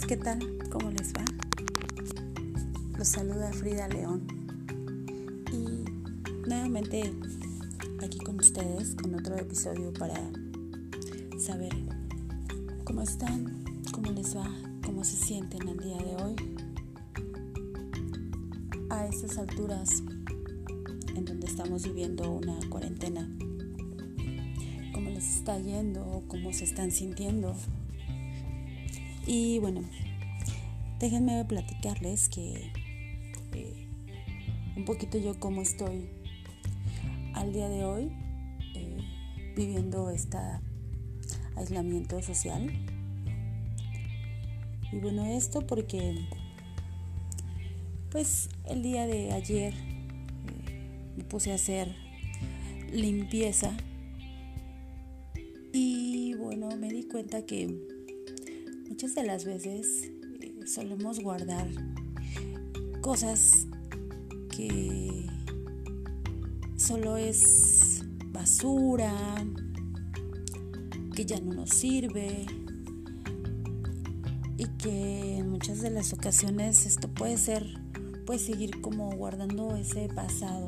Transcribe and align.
¿qué 0.00 0.16
tal? 0.16 0.38
¿Cómo 0.70 0.90
les 0.90 1.12
va? 1.12 1.22
Los 2.96 3.08
saluda 3.08 3.52
Frida 3.52 3.88
León. 3.88 4.26
Y 5.52 6.48
nuevamente 6.48 7.12
aquí 8.02 8.18
con 8.20 8.40
ustedes 8.40 8.94
con 8.94 9.14
otro 9.14 9.36
episodio 9.36 9.92
para 9.92 10.14
saber 11.38 11.74
cómo 12.84 13.02
están, 13.02 13.64
cómo 13.92 14.10
les 14.12 14.34
va, 14.34 14.50
cómo 14.82 15.04
se 15.04 15.16
sienten 15.16 15.68
el 15.68 15.78
día 15.78 15.98
de 15.98 16.16
hoy. 16.22 16.36
A 18.88 19.06
estas 19.06 19.36
alturas 19.36 20.02
en 21.14 21.26
donde 21.26 21.46
estamos 21.46 21.82
viviendo 21.82 22.32
una 22.32 22.58
cuarentena. 22.70 23.28
¿Cómo 24.94 25.10
les 25.10 25.36
está 25.36 25.58
yendo? 25.58 26.24
¿Cómo 26.28 26.50
se 26.54 26.64
están 26.64 26.90
sintiendo? 26.90 27.54
Y 29.26 29.60
bueno, 29.60 29.82
déjenme 30.98 31.44
platicarles 31.44 32.28
que 32.28 32.72
eh, 33.52 33.88
un 34.76 34.84
poquito 34.84 35.18
yo 35.18 35.38
cómo 35.38 35.62
estoy 35.62 36.08
al 37.34 37.52
día 37.52 37.68
de 37.68 37.84
hoy 37.84 38.12
eh, 38.74 38.96
viviendo 39.56 40.10
este 40.10 40.38
aislamiento 41.56 42.20
social. 42.20 42.68
Y 44.90 44.96
bueno, 44.98 45.24
esto 45.24 45.66
porque 45.66 46.26
pues 48.10 48.48
el 48.64 48.82
día 48.82 49.06
de 49.06 49.32
ayer 49.32 49.72
eh, 49.72 51.12
me 51.16 51.24
puse 51.24 51.52
a 51.52 51.54
hacer 51.54 51.94
limpieza 52.90 53.72
y 55.72 56.34
bueno, 56.34 56.76
me 56.76 56.88
di 56.88 57.04
cuenta 57.04 57.46
que 57.46 57.91
muchas 59.02 59.16
de 59.16 59.24
las 59.24 59.44
veces 59.44 60.12
eh, 60.38 60.60
solemos 60.64 61.18
guardar 61.18 61.68
cosas 63.00 63.66
que 64.48 65.26
solo 66.76 67.16
es 67.16 68.04
basura, 68.30 69.12
que 71.16 71.26
ya 71.26 71.40
no 71.40 71.52
nos 71.52 71.70
sirve 71.70 72.46
y 74.56 74.66
que 74.78 75.38
en 75.38 75.50
muchas 75.50 75.80
de 75.80 75.90
las 75.90 76.12
ocasiones 76.12 76.86
esto 76.86 77.08
puede 77.08 77.38
ser, 77.38 77.66
puede 78.24 78.38
seguir 78.38 78.80
como 78.82 79.10
guardando 79.16 79.74
ese 79.74 80.06
pasado 80.10 80.66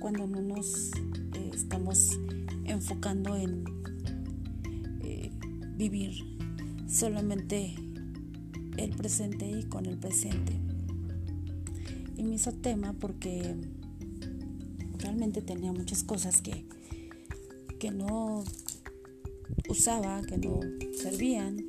cuando 0.00 0.26
no 0.26 0.40
nos 0.40 0.90
eh, 1.34 1.50
estamos 1.52 2.18
enfocando 2.64 3.36
en 3.36 3.62
eh, 5.02 5.30
vivir 5.76 6.35
solamente 6.96 7.74
el 8.78 8.90
presente 8.96 9.46
y 9.46 9.64
con 9.64 9.84
el 9.84 9.98
presente. 9.98 10.54
Y 12.16 12.22
me 12.22 12.36
hizo 12.36 12.52
tema 12.52 12.94
porque 12.94 13.54
realmente 14.98 15.42
tenía 15.42 15.72
muchas 15.72 16.02
cosas 16.02 16.40
que, 16.40 16.64
que 17.78 17.90
no 17.90 18.44
usaba, 19.68 20.22
que 20.22 20.38
no 20.38 20.60
servían 20.94 21.66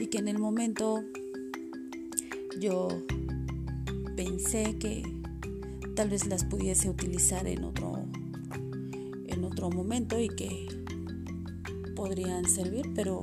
y 0.00 0.06
que 0.06 0.18
en 0.18 0.26
el 0.26 0.38
momento 0.38 1.04
yo 2.60 2.88
pensé 4.16 4.78
que 4.78 5.02
tal 5.94 6.10
vez 6.10 6.26
las 6.26 6.44
pudiese 6.44 6.90
utilizar 6.90 7.46
en 7.46 7.62
otro 7.62 8.04
en 9.28 9.44
otro 9.44 9.70
momento 9.70 10.18
y 10.18 10.28
que 10.28 10.66
podrían 11.94 12.44
servir, 12.46 12.90
pero 12.94 13.20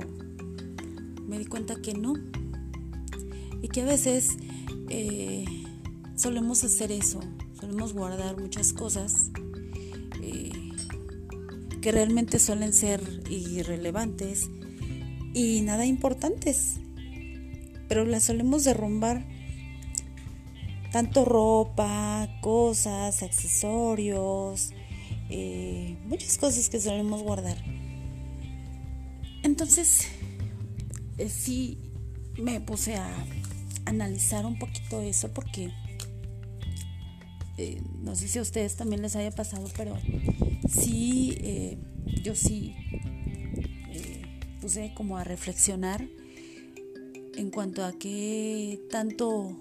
me 1.26 1.38
di 1.38 1.46
cuenta 1.46 1.80
que 1.80 1.94
no. 1.94 2.14
Y 3.62 3.68
que 3.68 3.82
a 3.82 3.84
veces 3.84 4.36
eh, 4.88 5.44
solemos 6.14 6.62
hacer 6.64 6.92
eso, 6.92 7.20
solemos 7.58 7.92
guardar 7.92 8.40
muchas 8.40 8.72
cosas 8.72 9.30
eh, 10.22 10.52
que 11.80 11.92
realmente 11.92 12.38
suelen 12.38 12.72
ser 12.72 13.00
irrelevantes 13.28 14.48
y 15.34 15.60
nada 15.62 15.86
importantes, 15.86 16.76
pero 17.88 18.04
las 18.04 18.24
solemos 18.24 18.64
derrumbar. 18.64 19.26
Tanto 20.92 21.26
ropa, 21.26 22.28
cosas, 22.40 23.22
accesorios, 23.22 24.70
eh, 25.28 25.96
muchas 26.06 26.38
cosas 26.38 26.70
que 26.70 26.80
solemos 26.80 27.22
guardar. 27.22 27.58
Entonces, 29.42 30.08
sí 31.28 31.78
me 32.38 32.60
puse 32.60 32.96
a 32.96 33.08
analizar 33.84 34.44
un 34.44 34.58
poquito 34.58 35.00
eso 35.00 35.32
porque 35.32 35.70
eh, 37.56 37.80
no 38.02 38.14
sé 38.14 38.28
si 38.28 38.38
a 38.38 38.42
ustedes 38.42 38.76
también 38.76 39.02
les 39.02 39.16
haya 39.16 39.30
pasado, 39.30 39.68
pero 39.76 39.96
sí, 40.68 41.36
eh, 41.40 41.78
yo 42.22 42.34
sí 42.34 42.74
puse 44.60 44.92
como 44.94 45.16
a 45.16 45.22
reflexionar 45.22 46.04
en 47.36 47.50
cuanto 47.50 47.84
a 47.84 47.92
qué 47.92 48.80
tanto 48.90 49.56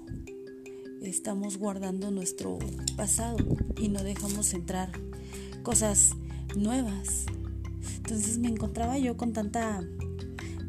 estamos 1.03 1.57
guardando 1.57 2.09
nuestro 2.09 2.57
pasado 2.95 3.37
y 3.77 3.89
no 3.89 4.03
dejamos 4.03 4.53
entrar 4.55 4.89
cosas 5.61 6.13
nuevas. 6.55 7.25
Entonces 7.97 8.39
me 8.39 8.47
encontraba 8.47 8.97
yo 8.97 9.15
con 9.15 9.31
tanta 9.31 9.83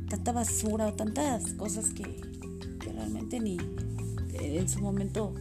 tanta 0.09 0.33
basura 0.33 0.87
o 0.87 0.95
tantas 0.95 1.55
cosas 1.55 1.93
que, 1.93 2.21
realmente 2.81 3.41
ni 3.41 3.57
eh, 4.35 4.59
en 4.59 4.69
su 4.69 4.81
momento 4.81 5.35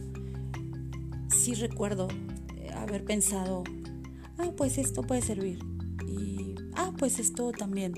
sí 1.28 1.54
recuerdo 1.54 2.08
eh, 2.56 2.72
haber 2.72 3.04
pensado, 3.04 3.62
ah, 4.38 4.50
pues 4.56 4.78
esto 4.78 5.02
puede 5.02 5.22
servir. 5.22 5.58
Y, 6.08 6.56
ah, 6.74 6.92
pues 6.98 7.18
esto 7.18 7.52
también. 7.52 7.94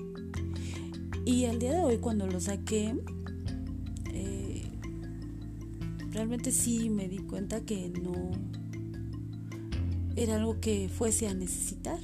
Y 1.24 1.46
al 1.46 1.58
día 1.58 1.72
de 1.72 1.82
hoy 1.82 1.98
cuando 1.98 2.26
lo 2.26 2.40
saqué, 2.40 2.94
eh, 4.12 4.70
realmente 6.10 6.52
sí 6.52 6.90
me 6.90 7.08
di 7.08 7.18
cuenta 7.18 7.62
que 7.62 7.88
no 7.88 8.30
era 10.16 10.36
algo 10.36 10.60
que 10.60 10.88
fuese 10.88 11.28
a 11.28 11.34
necesitar 11.34 12.00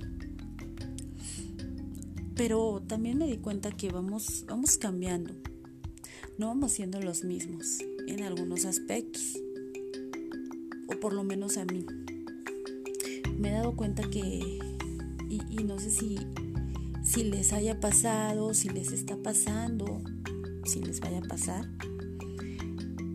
pero 2.37 2.83
también 2.87 3.19
me 3.19 3.27
di 3.27 3.39
cuenta 3.39 3.71
que 3.71 3.91
vamos, 3.91 4.45
vamos 4.49 4.77
cambiando, 4.79 5.35
no 6.39 6.49
vamos 6.49 6.73
siendo 6.73 7.01
los 7.01 7.25
mismos 7.25 7.79
en 8.07 8.23
algunos 8.23 8.65
aspectos, 8.65 9.39
o 10.89 10.99
por 11.01 11.13
lo 11.13 11.23
menos 11.23 11.57
a 11.57 11.65
mí. 11.65 11.87
Me 13.39 13.51
he 13.51 13.53
dado 13.53 13.77
cuenta 13.77 14.03
que, 14.11 14.59
y, 15.29 15.65
no 15.65 15.79
sé 15.79 15.91
si, 15.91 16.19
si 17.05 17.25
les 17.25 17.53
haya 17.53 17.81
pasado, 17.81 18.55
si 18.55 18.69
les 18.69 18.93
está 18.93 19.17
pasando, 19.17 20.03
si 20.65 20.81
les 20.81 21.01
vaya 21.01 21.19
a 21.19 21.29
pasar, 21.29 21.69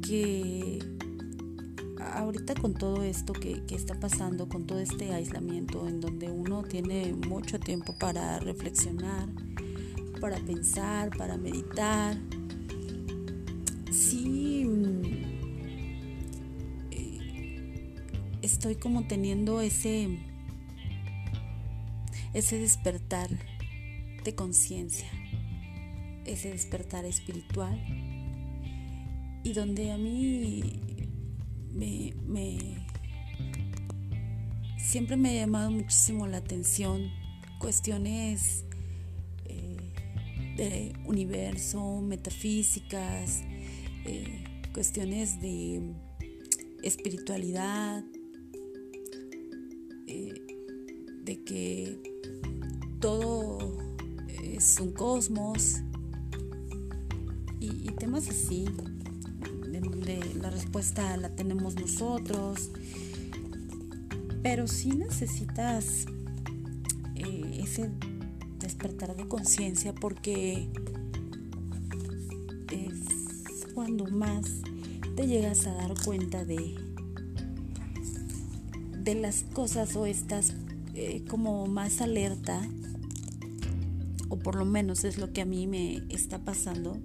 que 0.06 0.80
ahorita 2.14 2.56
con 2.56 2.74
todo 2.74 3.04
esto 3.04 3.34
que, 3.34 3.64
está 3.70 4.00
pasando, 4.00 4.48
con 4.50 4.66
todo 4.66 4.80
este 4.80 5.14
aislamiento 5.14 5.88
en 5.88 6.00
donde 6.00 6.30
uno 6.30 6.64
tiene 6.64 7.14
mucho 7.14 7.60
tiempo 7.60 7.96
para 8.00 8.40
reflexionar, 8.40 9.30
para 10.20 10.38
pensar, 10.38 11.10
para 11.18 11.38
meditar, 11.38 12.18
sí 13.92 14.66
eh, 16.92 17.90
estoy 18.42 18.76
como 18.76 19.08
teniendo 19.08 19.62
ese, 19.62 20.20
ese 22.34 22.60
despertar 22.60 23.30
de 24.24 24.36
conciencia, 24.36 25.08
ese 26.26 26.52
despertar 26.52 27.06
espiritual 27.06 27.80
y 29.44 29.54
donde 29.54 29.92
a 29.92 29.98
mí 29.98 30.89
me, 31.80 32.78
siempre 34.78 35.16
me 35.16 35.30
ha 35.30 35.46
llamado 35.46 35.72
muchísimo 35.72 36.28
la 36.28 36.38
atención 36.38 37.10
cuestiones 37.60 38.66
eh, 39.46 39.78
de 40.56 40.94
universo, 41.06 42.02
metafísicas, 42.02 43.44
eh, 44.06 44.44
cuestiones 44.74 45.40
de 45.42 45.94
espiritualidad, 46.84 48.04
eh, 50.08 50.34
de 51.24 51.44
que 51.44 52.02
todo 53.00 53.78
es 54.44 54.80
un 54.80 54.92
cosmos 54.92 55.78
y 57.60 57.92
temas 57.92 58.28
así 58.30 58.66
la 60.42 60.50
respuesta 60.50 61.16
la 61.18 61.30
tenemos 61.30 61.76
nosotros, 61.76 62.72
pero 64.42 64.68
si 64.68 64.90
necesitas 64.90 66.06
eh, 67.16 67.62
ese 67.64 67.90
despertar 68.60 69.16
de 69.16 69.28
conciencia 69.28 69.94
porque 69.94 70.70
cuando 73.80 74.08
más 74.08 74.46
te 75.16 75.26
llegas 75.26 75.66
a 75.66 75.74
dar 75.74 75.94
cuenta 76.04 76.44
de, 76.44 76.76
de 78.92 79.16
las 79.16 79.44
cosas 79.54 79.96
o 79.96 80.06
estás 80.06 80.54
eh, 80.96 81.24
como 81.30 81.66
más 81.66 82.02
alerta, 82.02 82.62
o 84.28 84.38
por 84.38 84.56
lo 84.56 84.66
menos 84.66 85.06
es 85.06 85.18
lo 85.18 85.32
que 85.32 85.40
a 85.40 85.46
mí 85.46 85.66
me 85.66 86.04
está 86.10 86.40
pasando, 86.40 86.98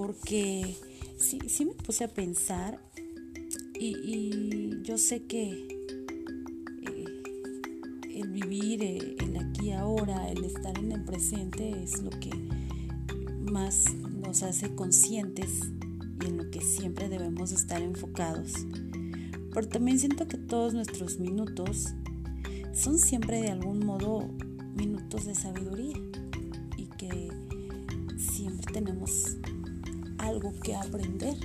porque 0.00 0.76
sí, 1.18 1.38
sí 1.46 1.66
me 1.66 1.72
puse 1.72 2.04
a 2.04 2.08
pensar 2.08 2.80
y, 3.78 4.82
yo 4.82 4.96
sé 4.96 5.24
que 5.24 5.68
eh, 6.86 7.22
el 8.14 8.30
vivir 8.30 8.82
eh, 8.82 9.16
el 9.20 9.36
aquí 9.36 9.72
ahora, 9.72 10.30
el 10.30 10.42
estar 10.44 10.78
en 10.78 10.92
el 10.92 11.04
presente 11.04 11.82
es 11.82 12.00
lo 12.00 12.08
que 12.08 12.30
más 13.52 13.94
nos 13.94 14.42
hace 14.42 14.74
conscientes 14.74 15.50
y 16.22 16.26
en 16.28 16.38
lo 16.38 16.50
que 16.50 16.62
siempre 16.62 17.10
debemos 17.10 17.52
estar 17.52 17.82
enfocados. 17.82 18.54
Pero 19.52 19.68
también 19.68 19.98
siento 19.98 20.26
que 20.26 20.38
todos 20.38 20.72
nuestros 20.72 21.18
minutos 21.18 21.88
son 22.72 22.98
siempre 22.98 23.42
de 23.42 23.50
algún 23.50 23.84
modo 23.84 24.30
minutos 24.74 25.26
de 25.26 25.34
sabiduría 25.34 26.09
que 30.60 30.74
aprender. 30.74 31.36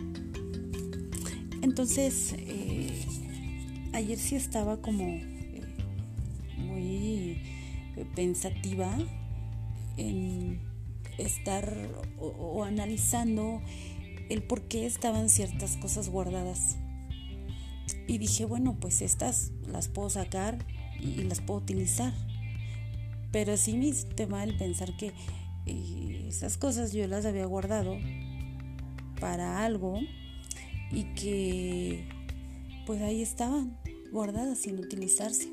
Entonces, 1.62 2.35
eh, 2.38 3.06
ayer 3.94 4.17
sí 4.17 4.35
estaba 4.35 4.81
como 4.81 5.03
eh, 5.03 5.63
muy 6.57 7.41
pensativa 8.15 8.95
en 9.97 10.59
estar 11.17 11.73
o, 12.19 12.63
analizando 12.63 13.62
el 14.29 14.44
por 14.44 14.63
qué 14.63 14.85
estaban 14.85 15.29
ciertas 15.29 15.77
cosas 15.77 16.09
guardadas. 16.09 16.77
Y 18.07 18.17
dije, 18.17 18.45
bueno, 18.45 18.77
pues 18.79 19.01
estas 19.01 19.51
las 19.67 19.88
puedo 19.88 20.09
sacar 20.09 20.57
y, 21.00 21.23
las 21.23 21.41
puedo 21.41 21.59
utilizar. 21.59 22.13
Pero 23.31 23.57
sí 23.57 23.77
me 23.77 23.91
tema 24.15 24.44
el 24.44 24.57
pensar 24.57 24.95
que 24.97 25.13
eh, 25.65 26.25
esas 26.27 26.57
cosas 26.57 26.94
yo 26.94 27.07
las 27.07 27.25
había 27.25 27.45
guardado 27.45 27.97
para 29.19 29.63
algo 29.63 30.00
y 30.91 31.03
que 31.15 32.07
pues 32.85 33.01
ahí 33.01 33.21
estaban 33.21 33.77
guardadas 34.12 34.59
sin 34.59 34.79
utilizarse. 34.79 35.50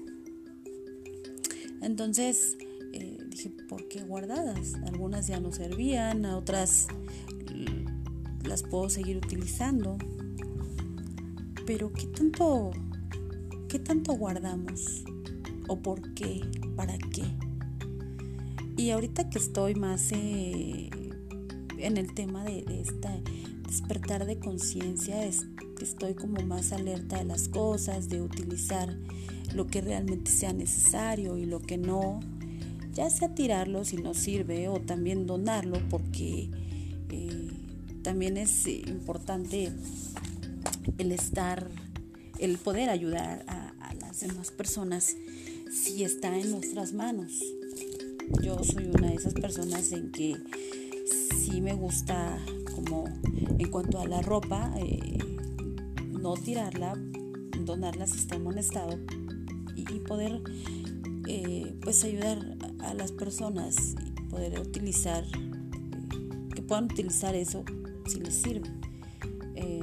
Entonces 1.80 2.56
eh, 2.92 3.18
dije, 3.28 3.50
¿por 3.68 3.88
qué 3.88 4.02
guardadas? 4.02 4.74
Algunas 4.86 5.26
ya 5.26 5.40
no 5.40 5.52
servían, 5.52 6.26
a 6.26 6.36
otras 6.36 6.88
las 8.44 8.62
puedo 8.62 8.88
seguir 8.88 9.16
utilizando. 9.16 9.96
Pero 11.66 11.92
¿qué 11.92 12.06
tanto, 12.06 12.70
qué 13.68 13.78
tanto 13.78 14.12
guardamos? 14.12 15.04
¿O 15.68 15.80
por 15.80 16.12
qué? 16.14 16.42
¿Para 16.76 16.98
qué? 16.98 17.24
Y 18.76 18.90
ahorita 18.90 19.30
que 19.30 19.38
estoy 19.38 19.74
más 19.74 20.10
eh, 20.12 20.90
en 21.78 21.96
el 21.96 22.14
tema 22.14 22.44
de, 22.44 22.62
de 22.62 22.80
esta 22.80 23.14
despertar 23.72 24.26
de 24.26 24.38
conciencia 24.38 25.24
es 25.24 25.46
que 25.78 25.84
estoy 25.84 26.12
como 26.12 26.42
más 26.42 26.72
alerta 26.72 27.16
de 27.16 27.24
las 27.24 27.48
cosas, 27.48 28.10
de 28.10 28.20
utilizar 28.20 28.94
lo 29.54 29.66
que 29.66 29.80
realmente 29.80 30.30
sea 30.30 30.52
necesario 30.52 31.38
y 31.38 31.46
lo 31.46 31.58
que 31.58 31.78
no, 31.78 32.20
ya 32.92 33.08
sea 33.08 33.34
tirarlo 33.34 33.86
si 33.86 33.96
no 33.96 34.12
sirve 34.12 34.68
o 34.68 34.78
también 34.82 35.26
donarlo 35.26 35.80
porque 35.88 36.50
eh, 37.08 37.50
también 38.02 38.36
es 38.36 38.66
eh, 38.66 38.82
importante 38.88 39.72
el 40.98 41.10
estar, 41.10 41.66
el 42.40 42.58
poder 42.58 42.90
ayudar 42.90 43.42
a, 43.46 43.70
a 43.88 43.94
las 43.94 44.20
demás 44.20 44.50
personas 44.50 45.16
si 45.72 46.04
está 46.04 46.38
en 46.38 46.50
nuestras 46.50 46.92
manos. 46.92 47.42
Yo 48.42 48.62
soy 48.64 48.84
una 48.84 49.08
de 49.08 49.14
esas 49.14 49.32
personas 49.32 49.92
en 49.92 50.12
que 50.12 50.36
sí 51.38 51.62
me 51.62 51.72
gusta 51.72 52.38
en 53.58 53.70
cuanto 53.70 54.00
a 54.00 54.06
la 54.06 54.22
ropa, 54.22 54.72
eh, 54.78 55.18
no 56.08 56.34
tirarla, 56.34 56.94
donarla 57.64 58.06
si 58.06 58.18
está 58.18 58.36
en 58.36 58.44
buen 58.44 58.58
estado 58.58 58.98
y, 59.74 59.84
poder 60.00 60.42
eh, 61.28 61.74
pues 61.82 62.04
ayudar 62.04 62.38
a 62.80 62.94
las 62.94 63.12
personas 63.12 63.94
y 64.16 64.22
poder 64.30 64.60
utilizar, 64.60 65.24
eh, 65.24 66.48
que 66.54 66.62
puedan 66.62 66.84
utilizar 66.84 67.34
eso 67.34 67.64
si 68.06 68.20
les 68.20 68.34
sirve. 68.34 68.68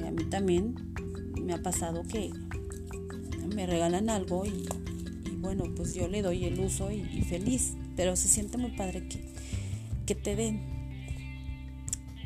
a 0.06 0.10
mí 0.10 0.24
también 0.24 0.74
me 1.40 1.54
ha 1.54 1.62
pasado 1.62 2.02
que 2.02 2.32
me 3.54 3.66
regalan 3.66 4.10
algo 4.10 4.44
y, 4.44 4.66
bueno, 5.38 5.64
pues 5.74 5.94
yo 5.94 6.08
le 6.08 6.22
doy 6.22 6.44
el 6.44 6.60
uso 6.60 6.90
y, 6.90 7.02
feliz, 7.22 7.74
pero 7.96 8.16
se 8.16 8.28
siente 8.28 8.58
muy 8.58 8.72
padre 8.72 9.08
que, 9.08 9.24
que 10.06 10.14
te 10.14 10.36
den 10.36 10.69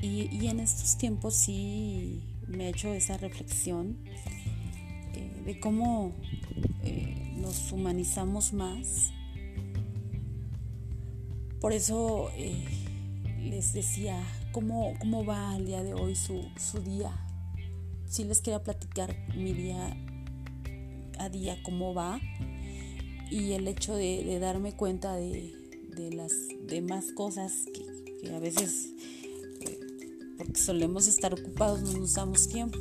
y, 0.04 0.48
en 0.48 0.60
estos 0.60 0.98
tiempos 0.98 1.34
sí 1.34 2.22
me 2.46 2.66
he 2.66 2.68
hecho 2.68 2.92
esa 2.92 3.16
reflexión 3.16 3.96
eh, 5.14 5.42
de 5.46 5.60
cómo 5.60 6.12
eh, 6.82 7.32
nos 7.38 7.72
humanizamos 7.72 8.52
más. 8.52 9.12
Por 11.60 11.72
eso 11.72 12.30
eh, 12.36 12.64
les 13.42 13.72
decía 13.72 14.22
cómo, 14.52 14.92
cómo 14.98 15.24
va 15.24 15.56
el 15.56 15.66
día 15.66 15.82
de 15.82 15.94
hoy 15.94 16.14
su, 16.14 16.50
día. 16.84 17.10
Sí 18.06 18.24
les 18.24 18.42
quería 18.42 18.62
platicar 18.62 19.16
mi 19.34 19.54
día 19.54 19.96
a 21.18 21.28
día, 21.30 21.56
cómo 21.62 21.94
va. 21.94 22.20
Y 23.30 23.52
el 23.52 23.66
hecho 23.66 23.96
de, 23.96 24.38
darme 24.38 24.74
cuenta 24.74 25.16
de, 25.16 25.54
las 26.12 26.32
demás 26.68 27.06
cosas 27.12 27.52
que 27.72 28.34
a 28.34 28.38
veces 28.38 28.93
porque 30.36 30.58
solemos 30.60 31.06
estar 31.06 31.32
ocupados, 31.32 31.82
no 31.82 31.98
nos 31.98 32.14
damos 32.14 32.48
tiempo. 32.48 32.78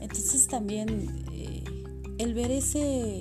Entonces 0.00 0.46
también 0.46 1.08
eh, 1.32 1.64
el 2.18 2.34
ver 2.34 2.50
ese, 2.50 3.20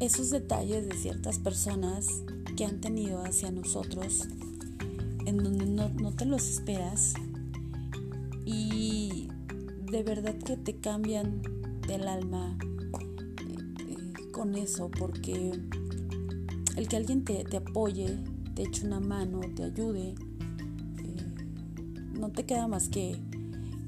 esos 0.00 0.30
detalles 0.30 0.88
de 0.88 0.96
ciertas 0.96 1.38
personas 1.38 2.06
que 2.56 2.64
han 2.64 2.80
tenido 2.80 3.22
hacia 3.24 3.50
nosotros, 3.50 4.28
en 5.26 5.38
donde 5.38 5.66
no, 5.66 6.12
te 6.12 6.24
los 6.24 6.48
esperas 6.48 7.14
y 8.44 9.28
de 9.90 10.02
verdad 10.02 10.36
que 10.36 10.56
te 10.56 10.76
cambian 10.76 11.42
del 11.86 12.06
alma 12.06 12.58
eh, 13.88 14.30
con 14.30 14.54
eso, 14.54 14.90
porque 14.90 15.52
el 16.76 16.88
que 16.88 16.96
alguien 16.96 17.24
te, 17.24 17.44
te 17.44 17.56
apoye, 17.56 18.18
te 18.54 18.62
eche 18.62 18.86
una 18.86 19.00
mano, 19.00 19.40
te 19.54 19.64
ayude, 19.64 20.14
no 22.20 22.28
te 22.28 22.44
queda 22.44 22.68
más 22.68 22.90
que 22.90 23.16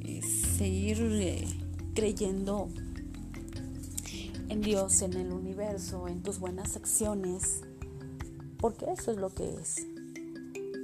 eh, 0.01 0.23
seguir 0.23 0.97
eh, 1.01 1.47
creyendo 1.95 2.71
en 4.49 4.62
Dios, 4.62 5.03
en 5.03 5.12
el 5.12 5.33
universo, 5.33 6.09
en 6.09 6.23
tus 6.23 6.39
buenas 6.39 6.77
acciones, 6.77 7.61
porque 8.59 8.87
eso 8.91 9.12
es 9.12 9.19
lo 9.19 9.29
que 9.29 9.51
es. 9.51 9.87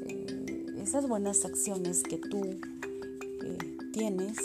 Eh, 0.06 0.66
esas 0.82 1.08
buenas 1.08 1.46
acciones 1.46 2.02
que 2.02 2.18
tú 2.18 2.60
tienes, 3.92 4.36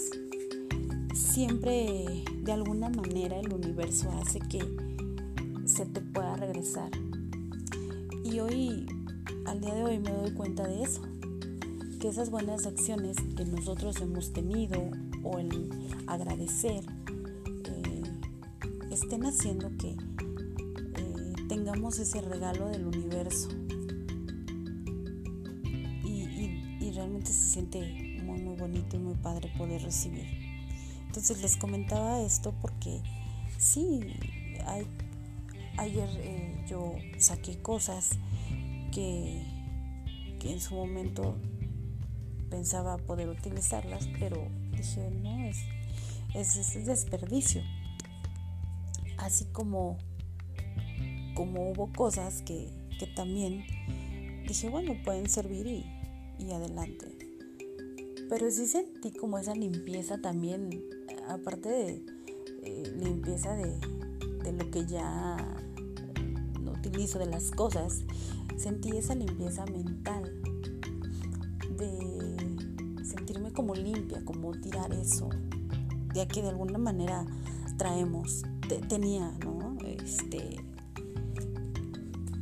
siempre 1.13 2.24
de 2.41 2.51
alguna 2.53 2.89
manera 2.89 3.38
el 3.38 3.53
universo 3.53 4.10
hace 4.13 4.39
que 4.39 4.60
se 5.65 5.86
te 5.86 6.00
pueda 6.00 6.38
regresar. 6.38 6.89
Y 8.24 8.39
hoy, 8.39 8.86
al 9.45 9.60
día 9.60 9.75
de 9.75 9.83
hoy, 9.83 10.00
me 10.00 10.12
doy 10.12 10.31
cuenta 10.31 10.65
de 10.65 10.83
eso 10.83 11.12
que 12.03 12.10
esas 12.10 12.31
buenas 12.31 12.67
acciones 12.67 13.15
que 13.38 13.45
nosotros 13.45 14.01
hemos 14.01 14.33
tenido 14.33 14.91
o 15.24 15.39
el 15.39 15.69
agradecer 16.05 16.83
eh, 17.63 18.03
estén 18.91 19.25
haciendo 19.25 19.72
que 19.77 19.91
eh, 19.91 21.33
tengamos 21.48 22.00
ese 22.00 22.19
regalo 22.19 22.67
del 22.67 22.88
universo. 22.88 23.48
Y, 26.03 26.91
realmente 26.93 27.31
se 27.31 27.53
siente 27.53 28.19
muy 28.22 28.41
muy 28.41 28.57
bonito 28.57 28.98
y 28.98 29.00
muy 29.00 29.15
padre 29.15 29.50
poder 29.57 29.81
recibir. 29.81 30.27
Entonces 31.07 31.41
les 31.41 31.55
comentaba 31.55 32.22
esto 32.22 32.53
porque 32.62 33.00
sí 33.57 34.01
hay, 34.67 34.86
ayer 35.77 36.10
eh, 36.17 36.65
yo 36.67 36.95
saqué 37.17 37.62
cosas 37.62 38.19
que, 38.91 39.41
que 40.41 40.51
en 40.51 40.60
su 40.60 40.75
momento 40.75 41.38
pensaba 42.53 42.98
poder 42.98 43.29
utilizarlas, 43.29 44.07
pero 44.19 44.38
dije, 44.77 45.10
no, 45.10 45.43
es, 45.43 45.57
es, 46.36 46.86
desperdicio. 46.86 47.63
Así 49.17 49.45
como, 49.45 49.98
como 51.33 51.72
hubo 51.72 51.91
cosas 51.91 52.43
que, 52.43 52.69
también 53.15 53.65
dije, 54.48 54.69
bueno, 54.69 54.93
pueden 55.03 55.27
servir 55.31 55.65
y, 55.65 55.83
y 56.38 56.51
adelante. 56.51 57.17
Pero 58.29 58.51
sí 58.51 58.67
sentí 58.67 59.12
como 59.12 59.39
esa 59.39 59.55
limpieza 59.55 60.22
también, 60.22 60.79
aparte 61.27 61.69
de 61.69 62.05
eh, 62.62 62.93
limpieza 63.03 63.55
de, 63.55 63.79
de 64.43 64.53
lo 64.53 64.69
que 64.69 64.86
ya 64.86 65.38
no 66.62 66.74
utilizo, 66.74 67.17
de 67.17 67.25
las 67.25 67.50
cosas, 67.50 68.03
sentí 68.57 68.95
esa 68.95 69.15
limpieza 69.15 69.65
mental, 69.65 70.42
como 73.53 73.75
limpia, 73.75 74.24
como 74.25 74.51
tirar 74.51 74.91
eso, 74.93 75.29
ya 76.13 76.27
que 76.27 76.41
de 76.41 76.50
alguna 76.50 76.77
manera 76.77 77.25
traemos, 77.77 78.43
tenía, 78.89 79.31
¿no? 79.43 79.77
Este, 79.86 80.57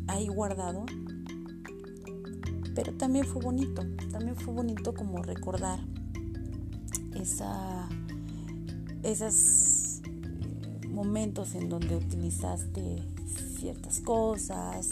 ahí 0.08 0.28
guardado. 0.28 0.86
Pero 2.74 2.94
también 2.94 3.26
fue 3.26 3.42
bonito, 3.42 3.84
también 4.12 4.36
fue 4.36 4.54
bonito 4.54 4.94
como 4.94 5.22
recordar 5.22 5.80
esa, 7.16 7.90
esos 9.04 10.02
momentos 10.90 11.56
en 11.56 11.70
donde 11.70 11.96
utilizaste 11.98 13.04
ciertas 13.60 14.00
cosas. 14.00 14.90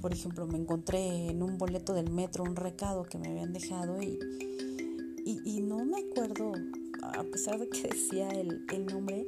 Por 0.00 0.12
ejemplo, 0.12 0.46
me 0.46 0.58
encontré 0.58 1.28
en 1.28 1.42
un 1.42 1.58
boleto 1.58 1.92
del 1.92 2.10
metro 2.10 2.44
un 2.44 2.56
recado 2.56 3.04
que 3.04 3.18
me 3.18 3.28
habían 3.28 3.52
dejado 3.52 4.00
y, 4.02 4.18
y, 5.24 5.60
no 5.60 5.84
me 5.84 5.98
acuerdo, 6.00 6.52
a 7.02 7.22
pesar 7.24 7.58
de 7.58 7.68
que 7.68 7.82
decía 7.88 8.28
el, 8.28 8.64
el 8.72 8.86
nombre, 8.86 9.24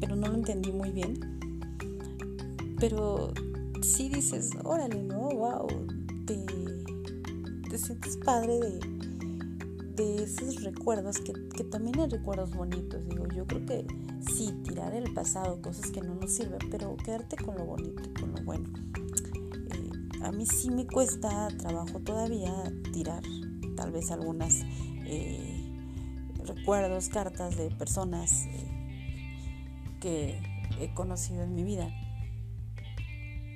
pero 0.00 0.16
no 0.16 0.28
lo 0.28 0.34
entendí 0.34 0.72
muy 0.72 0.90
bien. 0.90 1.40
Pero 2.78 3.32
sí 3.82 4.08
dices, 4.08 4.50
órale, 4.64 5.02
¿no? 5.02 5.28
Wow, 5.28 5.66
te, 6.26 6.38
te 7.68 7.78
sientes 7.78 8.16
padre 8.16 8.58
de, 8.58 8.80
de 9.96 10.22
esos 10.22 10.62
recuerdos, 10.62 11.18
que, 11.18 11.34
que, 11.50 11.64
también 11.64 12.00
hay 12.00 12.08
recuerdos 12.08 12.54
bonitos. 12.54 13.06
Digo, 13.06 13.26
yo 13.28 13.46
creo 13.46 13.66
que 13.66 13.86
sí, 14.34 14.52
tirar 14.64 14.94
el 14.94 15.12
pasado, 15.12 15.60
cosas 15.60 15.90
que 15.90 16.00
no 16.00 16.14
nos 16.14 16.32
sirven, 16.32 16.58
pero 16.70 16.96
quedarte 16.96 17.36
con 17.36 17.56
lo 17.56 17.66
bonito, 17.66 18.02
con 18.18 18.32
lo 18.32 18.42
bueno. 18.44 18.89
A 20.22 20.32
mí 20.32 20.44
sí 20.44 20.70
me 20.70 20.86
cuesta 20.86 21.48
trabajo 21.58 22.00
todavía 22.00 22.52
tirar 22.92 23.22
tal 23.76 23.90
vez 23.90 24.10
algunas 24.10 24.62
eh, 25.06 25.64
recuerdos, 26.44 27.08
cartas 27.08 27.56
de 27.56 27.70
personas 27.70 28.44
eh, 28.46 29.96
que 29.98 30.38
he 30.78 30.92
conocido 30.92 31.42
en 31.42 31.54
mi 31.54 31.64
vida. 31.64 31.90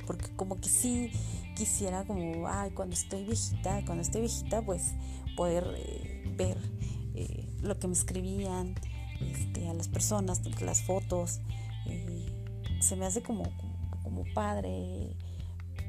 Porque 0.06 0.34
como 0.36 0.58
que 0.60 0.70
sí 0.70 1.10
quisiera 1.54 2.04
como, 2.04 2.48
ay, 2.48 2.70
cuando 2.70 2.94
estoy 2.94 3.24
viejita, 3.24 3.84
cuando 3.84 4.02
estoy 4.02 4.22
viejita, 4.22 4.62
pues 4.62 4.94
poder 5.36 5.66
eh, 5.76 6.34
ver 6.36 6.56
lo 7.62 7.78
que 7.78 7.86
me 7.86 7.94
escribían 7.94 8.74
este, 9.20 9.68
a 9.68 9.74
las 9.74 9.88
personas, 9.88 10.42
las 10.60 10.82
fotos. 10.82 11.40
se 12.80 12.96
me 12.96 13.04
hace 13.04 13.22
como, 13.22 13.44
como 14.02 14.24
padre 14.34 15.14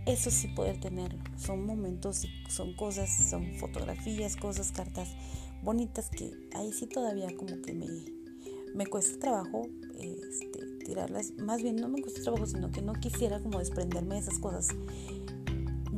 eso 0.05 0.29
sí 0.31 0.47
poder 0.49 0.79
tenerlo. 0.79 1.19
Son 1.37 1.65
momentos, 1.65 2.27
son 2.49 2.75
cosas, 2.75 3.09
son 3.29 3.55
fotografías, 3.55 4.35
cosas, 4.35 4.71
cartas 4.71 5.09
bonitas 5.63 6.09
que 6.09 6.31
ahí 6.53 6.71
sí 6.71 6.85
todavía 6.85 7.35
como 7.35 7.61
que 7.61 7.73
me, 7.73 7.87
me 8.75 8.85
cuesta 8.85 9.19
trabajo 9.19 9.67
este, 9.99 10.59
tirarlas. 10.85 11.33
Más 11.39 11.61
bien 11.63 11.77
no 11.77 11.89
me 11.89 12.01
cuesta 12.01 12.21
trabajo, 12.21 12.45
sino 12.45 12.71
que 12.71 12.81
no 12.81 12.93
quisiera 12.93 13.39
como 13.39 13.59
desprenderme 13.59 14.15
de 14.15 14.21
esas 14.21 14.39
cosas. 14.39 14.67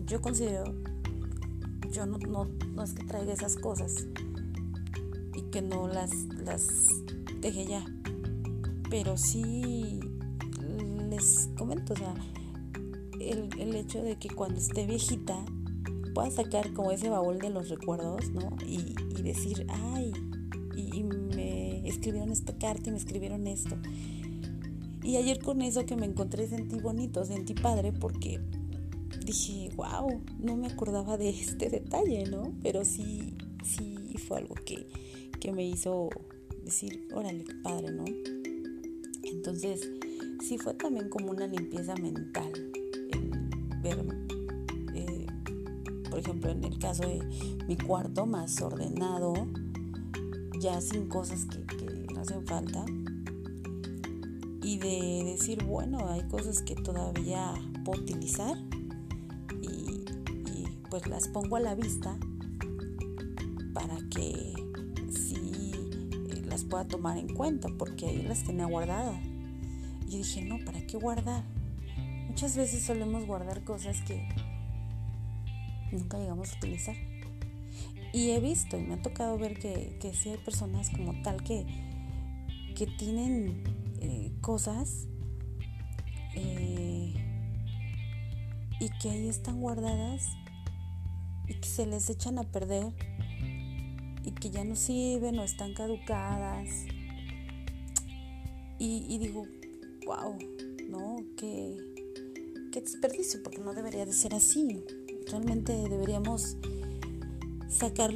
Yo 0.06 0.22
considero, 0.22 0.74
yo 1.92 2.06
no, 2.06 2.18
no, 2.18 2.46
no 2.46 2.84
es 2.84 2.94
que 2.94 3.04
traiga 3.04 3.34
esas 3.34 3.58
cosas 3.58 4.08
y 5.36 5.42
que 5.52 5.62
no 5.62 5.88
las, 5.88 6.12
las 6.44 6.68
deje 7.42 7.66
ya. 7.66 7.86
Pero 8.90 9.18
sí 9.18 10.00
les 11.10 11.50
comento, 11.58 11.94
o 11.94 11.98
sea, 11.98 12.14
el, 13.30 13.76
hecho 13.76 14.02
de 14.02 14.18
que 14.18 14.30
cuando 14.30 14.60
esté 14.60 14.86
viejita 14.86 15.46
pueda 16.14 16.32
sacar 16.32 16.74
como 16.74 16.92
ese 16.92 17.10
baúl 17.10 17.40
de 17.40 17.50
los 17.50 17.70
recuerdos, 17.70 18.30
¿no? 18.32 18.56
Y, 18.66 18.94
decir, 19.22 19.68
ay, 19.70 20.14
y, 20.76 21.04
me 21.04 21.88
escribieron 21.88 22.32
esta 22.32 22.58
carta 22.58 22.90
y 22.90 22.92
me 22.92 22.98
escribieron 22.98 23.46
esto. 23.48 23.76
Y 25.04 25.18
ayer 25.18 25.40
con 25.40 25.62
eso 25.62 25.86
que 25.86 25.96
me 25.96 26.06
encontré 26.06 26.48
sentí 26.48 26.80
bonito, 26.80 27.24
sentí 27.26 27.54
padre 27.54 27.94
porque 27.94 28.40
dije, 29.26 29.70
wow, 29.76 30.22
no 30.40 30.56
me 30.56 30.68
acordaba 30.68 31.18
de 31.18 31.30
este 31.30 31.70
detalle, 31.70 32.26
¿no? 32.30 32.54
Pero 32.62 32.86
sí, 32.86 33.36
sí 33.64 34.16
fue 34.28 34.40
algo 34.40 34.56
que, 34.56 34.88
que 35.40 35.52
me 35.52 35.66
hizo 35.66 36.10
decir, 36.64 37.08
órale, 37.14 37.46
padre, 37.64 37.92
¿no? 37.92 38.06
Entonces, 39.24 39.90
sí 40.42 40.58
fue 40.58 40.74
también 40.74 41.10
como 41.10 41.32
una 41.32 41.48
limpieza 41.48 41.96
mental 41.96 42.52
eh, 43.92 45.28
por 46.10 46.20
ejemplo, 46.20 46.52
en 46.52 46.64
el 46.64 46.80
caso 46.80 47.04
de 47.04 47.22
mi 47.68 47.78
cuarto 47.78 48.26
más 48.26 48.62
ordenado, 48.62 49.34
ya 50.60 50.82
sin 50.82 51.08
cosas 51.08 51.46
que, 51.46 52.08
no 52.14 52.22
hacen 52.22 52.46
falta. 52.46 52.86
Y 54.62 54.80
de 54.80 55.24
decir, 55.26 55.64
bueno, 55.64 56.10
hay 56.10 56.24
cosas 56.28 56.62
que 56.62 56.76
todavía 56.76 57.54
puedo 57.86 58.02
utilizar 58.02 58.58
y, 59.62 60.04
pues 60.90 61.08
las 61.08 61.28
pongo 61.28 61.56
a 61.58 61.60
la 61.60 61.76
vista 61.76 62.18
para 63.74 63.98
que 64.10 64.54
sí 65.10 65.72
eh, 66.30 66.44
las 66.48 66.64
pueda 66.64 66.88
tomar 66.88 67.18
en 67.18 67.34
cuenta, 67.34 67.70
porque 67.78 68.08
ahí 68.08 68.24
las 68.24 68.44
tenía 68.44 68.66
guardadas. 68.66 69.22
Y 70.08 70.18
dije, 70.18 70.44
no, 70.46 70.58
¿para 70.66 70.86
qué 70.88 70.98
guardar? 70.98 71.57
Muchas 72.38 72.56
veces 72.56 72.84
solemos 72.84 73.26
guardar 73.26 73.64
cosas 73.64 74.00
que 74.02 74.30
nunca 75.92 76.20
llegamos 76.20 76.54
a 76.54 76.58
utilizar. 76.58 76.96
Y 78.14 78.30
he 78.30 78.40
visto 78.40 78.78
y 78.78 78.84
me 78.84 78.94
ha 78.94 79.02
tocado 79.02 79.40
ver 79.40 79.58
que, 79.58 79.98
que 80.00 80.14
sí 80.14 80.30
hay 80.30 80.38
personas 80.38 80.92
como 80.92 81.20
tal 81.24 81.42
que, 81.42 81.66
que 82.76 82.86
tienen 82.86 83.64
eh, 84.02 84.32
cosas 84.40 85.08
eh, 86.36 87.16
y 88.80 88.90
que 89.02 89.10
ahí 89.10 89.30
están 89.30 89.60
guardadas 89.60 90.28
y 91.48 91.56
que 91.56 91.68
se 91.68 91.88
les 91.88 92.08
echan 92.08 92.38
a 92.38 92.44
perder 92.44 92.94
y 94.24 94.30
que 94.34 94.52
ya 94.52 94.64
no 94.64 94.76
sirven 94.76 95.40
o 95.40 95.44
están 95.44 95.74
caducadas. 95.74 96.86
Y, 98.78 99.08
y 99.10 99.18
digo, 99.18 99.48
wow, 100.06 100.38
¿no? 100.88 101.16
Que 101.36 101.97
desperdicio, 102.82 103.42
porque 103.44 103.60
no 103.60 103.74
debería 103.74 104.06
de 104.06 104.14
ser 104.14 104.34
así. 104.34 104.84
Realmente 105.30 105.74
deberíamos 105.74 106.58
sacar 107.70 108.14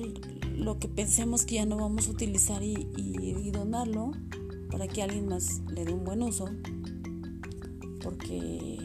lo 0.56 0.80
que 0.80 0.88
pensemos 0.88 1.46
que 1.46 1.56
ya 1.56 1.65
no 1.65 1.77
vamos 1.77 2.08
a 2.08 2.12
utilizar 2.12 2.63
y, 2.63 3.51
donarlo 3.51 4.12
para 4.72 4.88
que 4.88 5.03
alguien 5.03 5.27
más 5.27 5.62
le 5.70 5.86
dé 5.86 5.94
un 5.94 6.06
buen 6.06 6.22
uso. 6.24 6.50
Porque 8.01 8.77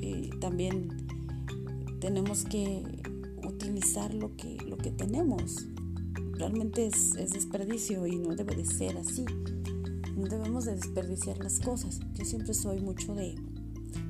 eh, 0.00 0.30
también 0.40 0.88
tenemos 2.00 2.44
que 2.44 2.82
utilizar 3.46 4.14
lo 4.14 4.34
que, 4.36 4.56
lo 4.66 4.78
que 4.78 4.90
tenemos. 4.90 5.66
Realmente 6.32 6.86
es, 6.86 7.14
es 7.16 7.32
desperdicio 7.32 8.06
y 8.06 8.16
no 8.16 8.34
debe 8.34 8.56
de 8.56 8.64
ser 8.64 8.96
así. 8.96 9.24
No 10.16 10.26
debemos 10.26 10.64
de 10.64 10.74
desperdiciar 10.74 11.38
las 11.38 11.60
cosas. 11.60 12.00
Yo 12.14 12.24
siempre 12.24 12.54
soy 12.54 12.80
mucho 12.80 13.14
de 13.14 13.36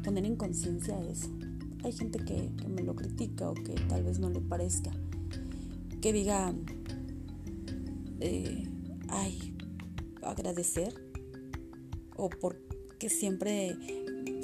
poner 0.05 0.25
en 0.25 0.37
conciencia 0.37 1.01
eso. 1.03 1.29
Hay 1.85 1.93
gente 1.93 2.19
que, 2.19 2.51
me 2.69 2.83
lo 2.83 2.95
critica 2.95 3.51
o 3.51 3.55
que 3.55 3.75
tal 3.89 4.03
vez 4.03 4.19
no 4.19 4.31
le 4.31 4.41
parezca. 4.41 4.91
Que 6.01 6.13
diga, 6.13 6.53
eh, 8.21 8.65
ay, 9.09 9.55
agradecer. 10.23 10.95
O 12.17 12.29
porque 12.29 13.09
siempre 13.09 13.77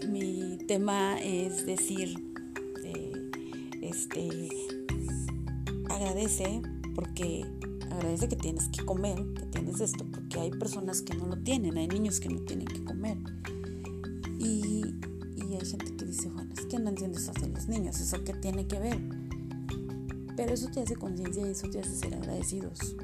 mi 0.08 0.58
tema 0.68 1.20
es 1.20 1.66
decir, 1.66 2.14
eh, 2.84 3.30
este, 3.82 4.48
agradece 5.88 6.62
porque 6.94 7.44
agradece 7.90 8.28
que 8.28 8.36
tienes 8.36 8.68
que 8.68 8.84
comer, 8.84 9.16
que 9.34 9.46
tienes 9.46 9.80
esto, 9.80 10.04
porque 10.10 10.40
hay 10.40 10.50
personas 10.50 11.02
que 11.02 11.14
no 11.14 11.26
lo 11.26 11.36
tienen, 11.38 11.78
hay 11.78 11.88
niños 11.88 12.20
que 12.20 12.28
no 12.28 12.40
tienen 12.42 12.66
que 12.66 12.84
comer. 12.84 13.18
Dice, 16.14 16.28
bueno, 16.28 16.52
es 16.56 16.66
que 16.66 16.78
no 16.78 16.90
entiendo 16.90 17.18
eso 17.18 17.32
de 17.32 17.48
los 17.48 17.66
niños, 17.66 18.00
¿eso 18.00 18.22
qué 18.22 18.34
tiene 18.34 18.66
que 18.66 18.78
ver? 18.78 18.98
Pero 20.36 20.54
eso 20.54 20.68
te 20.70 20.80
hace 20.80 20.94
conciencia 20.94 21.44
y 21.46 21.50
eso 21.50 21.68
te 21.68 21.80
hace 21.80 21.94
ser 21.96 22.14
agradecidos. 22.14 22.96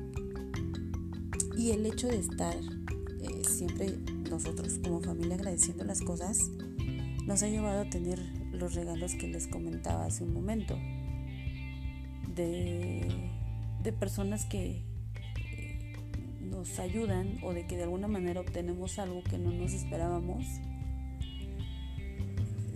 Y 1.56 1.72
el 1.72 1.84
hecho 1.86 2.06
de 2.06 2.18
estar 2.18 2.56
eh, 2.56 3.42
siempre 3.48 3.98
nosotros 4.30 4.78
como 4.82 5.00
familia 5.00 5.34
agradeciendo 5.34 5.84
las 5.84 6.00
cosas 6.02 6.38
nos 7.26 7.42
ha 7.42 7.48
llevado 7.48 7.82
a 7.82 7.90
tener 7.90 8.18
los 8.52 8.74
regalos 8.74 9.14
que 9.14 9.26
les 9.28 9.46
comentaba 9.48 10.06
hace 10.06 10.24
un 10.24 10.32
momento, 10.32 10.78
de, 12.34 13.92
personas 13.98 14.46
que 14.46 14.84
eh, 15.44 15.96
nos 16.40 16.78
ayudan 16.78 17.38
o 17.42 17.52
de 17.52 17.66
que 17.66 17.76
de 17.76 17.82
alguna 17.82 18.06
manera 18.06 18.40
obtenemos 18.40 18.98
algo 19.00 19.22
que 19.24 19.36
no 19.36 19.50
nos 19.50 19.72
esperábamos, 19.72 20.46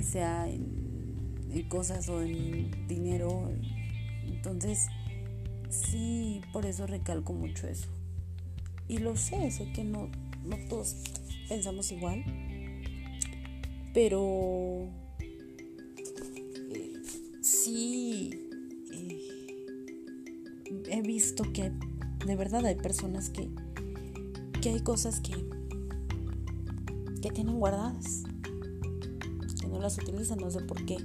sea 0.05 0.49
en, 0.49 1.69
cosas 1.69 2.09
o 2.09 2.23
en 2.23 2.87
dinero. 2.89 3.51
Entonces, 4.27 4.87
sí, 5.71 6.41
por 6.53 6.67
eso 6.67 6.87
recalco 6.87 7.33
mucho 7.33 7.67
eso. 7.67 7.89
Y 8.89 8.99
lo 8.99 9.17
sé, 9.17 9.51
sé 9.51 9.73
que 9.73 9.83
no, 9.85 10.11
no 10.45 10.57
todos 10.69 10.95
pensamos 11.49 11.91
igual, 11.93 12.25
pero 13.93 14.89
eh, 15.21 16.93
sí 17.41 18.31
eh, 18.93 19.21
he 20.91 21.01
visto 21.03 21.45
que 21.53 21.73
de 22.27 22.37
verdad 22.37 22.67
hay 22.67 22.75
personas 22.75 23.31
que, 23.31 23.49
que 24.61 24.71
hay 24.71 24.81
cosas 24.81 25.21
que, 25.21 25.33
que 27.21 27.31
tienen 27.31 27.59
guardadas, 27.59 28.25
las 29.85 29.99
utilizan, 29.99 30.39
no 30.39 30.51
sé 30.51 30.61
por 30.61 30.85
qué. 30.85 30.97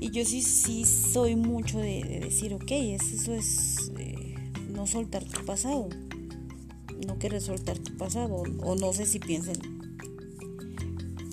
Y 0.00 0.10
yo 0.10 0.24
sí, 0.24 0.42
sí 0.42 0.84
soy 0.84 1.36
mucho 1.36 1.78
de, 1.78 2.20
decir, 2.22 2.54
ok, 2.54 2.70
eso 2.70 3.32
es 3.32 3.92
eh, 3.96 4.34
no 4.70 4.86
soltar 4.86 5.24
tu 5.24 5.44
pasado, 5.44 5.88
no 7.06 7.18
quieres 7.18 7.44
soltar 7.44 7.78
tu 7.78 7.96
pasado, 7.96 8.42
o 8.60 8.76
no 8.76 8.92
sé 8.92 9.06
si 9.06 9.18
piensen 9.18 9.56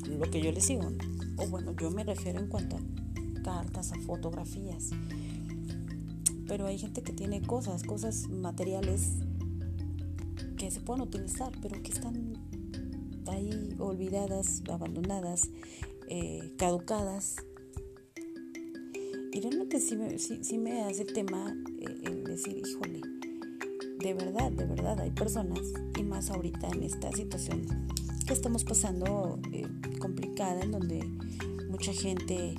lo 0.10 0.30
que 0.32 0.42
yo 0.42 0.52
les 0.52 0.68
digo, 0.68 0.92
o 1.38 1.48
bueno, 1.48 1.76
yo 1.80 1.92
me 1.92 2.04
refiero 2.04 2.40
en 2.40 2.48
cuanto 2.48 2.78
a 2.78 3.42
cartas, 3.44 3.92
a 3.92 4.00
fotografías. 4.00 4.92
Pero 6.48 6.68
hay 6.68 6.78
gente 6.78 7.02
que 7.02 7.14
tiene 7.14 7.42
cosas, 7.42 7.84
cosas 7.84 8.30
materiales 8.30 9.12
que 10.58 10.72
se 10.72 10.82
pueden 10.82 11.04
utilizar, 11.04 11.52
pero 11.62 11.82
que 11.82 11.92
están 11.92 12.34
ahí 13.28 13.76
olvidadas, 13.80 14.64
abandonadas, 14.72 15.50
eh, 16.08 16.54
caducadas. 16.58 17.36
Y 19.32 19.42
realmente 19.42 19.80
sí 19.80 19.98
me, 19.98 20.18
sí, 20.18 20.58
me 20.58 20.84
hace 20.84 21.06
tema 21.06 21.54
eh, 21.80 21.86
el 22.04 22.24
decir, 22.24 22.58
híjole, 22.58 23.02
de 24.00 24.14
verdad, 24.14 24.52
de 24.52 24.66
verdad, 24.66 25.00
hay 25.00 25.12
personas, 25.12 25.60
y 25.98 26.04
más 26.04 26.30
ahorita 26.30 26.70
en 26.70 26.84
esta 26.84 27.12
situación 27.12 27.66
que 28.26 28.34
estamos 28.34 28.64
pasando 28.64 29.40
eh, 29.52 29.68
complicada, 30.00 30.62
en 30.62 30.72
donde 30.72 31.04
mucha 31.70 31.94
gente 31.94 32.56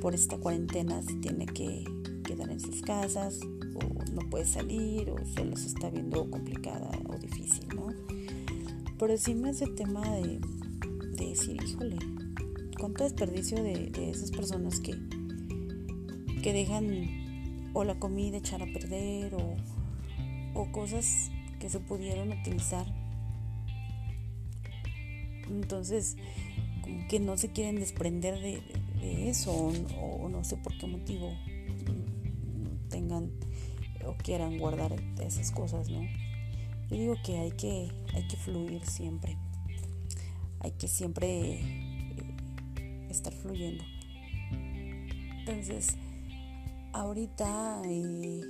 por 0.00 0.14
esta 0.14 0.38
cuarentena 0.38 1.02
se 1.02 1.14
tiene 1.16 1.46
que 1.46 1.84
quedar 2.24 2.50
en 2.50 2.60
sus 2.60 2.80
casas 2.82 3.40
o 3.74 4.12
no 4.12 4.30
puede 4.30 4.46
salir 4.46 5.10
o 5.10 5.16
se 5.34 5.44
los 5.44 5.64
está 5.64 5.90
viendo 5.90 6.30
complicada 6.30 6.90
o 7.08 7.18
difícil, 7.18 7.66
¿no? 7.74 7.88
Pero 8.98 9.16
sí 9.16 9.34
me 9.34 9.50
hace 9.50 9.66
tema 9.66 10.02
de, 10.16 10.40
decir, 11.16 11.56
híjole, 11.62 11.96
cuánto 12.80 13.04
desperdicio 13.04 13.62
de, 13.62 13.92
esas 14.10 14.32
personas 14.32 14.80
que, 14.80 14.96
que 16.42 16.52
dejan 16.52 17.70
o 17.74 17.84
la 17.84 17.98
comida 18.00 18.38
echar 18.38 18.62
a 18.62 18.66
perder 18.66 19.34
o, 19.34 19.56
o 20.54 20.72
cosas 20.72 21.30
que 21.60 21.68
se 21.68 21.78
pudieron 21.78 22.32
utilizar 22.32 22.86
entonces, 25.50 26.16
como 26.82 27.06
que 27.08 27.20
no 27.20 27.36
se 27.36 27.50
quieren 27.50 27.76
desprender 27.76 28.40
de, 28.40 28.62
eso 29.28 29.72
o, 29.98 30.28
no 30.28 30.44
sé 30.44 30.56
por 30.56 30.76
qué 30.76 30.86
motivo 30.86 31.32
tengan 32.88 33.30
o 34.06 34.14
quieran 34.14 34.58
guardar 34.58 34.94
esas 35.20 35.50
cosas, 35.50 35.88
¿no? 35.88 36.02
Yo 36.90 36.96
digo 36.96 37.14
que 37.24 37.38
hay 37.38 37.52
que, 37.52 37.90
hay 38.14 38.26
que 38.28 38.36
fluir 38.36 38.84
siempre. 38.84 39.36
Hay 40.60 40.72
que 40.72 40.88
siempre 40.88 41.60
estar 43.12 43.32
fluyendo. 43.32 43.84
Entonces, 45.40 45.96
ahorita 46.92 47.82
eh, 47.84 48.40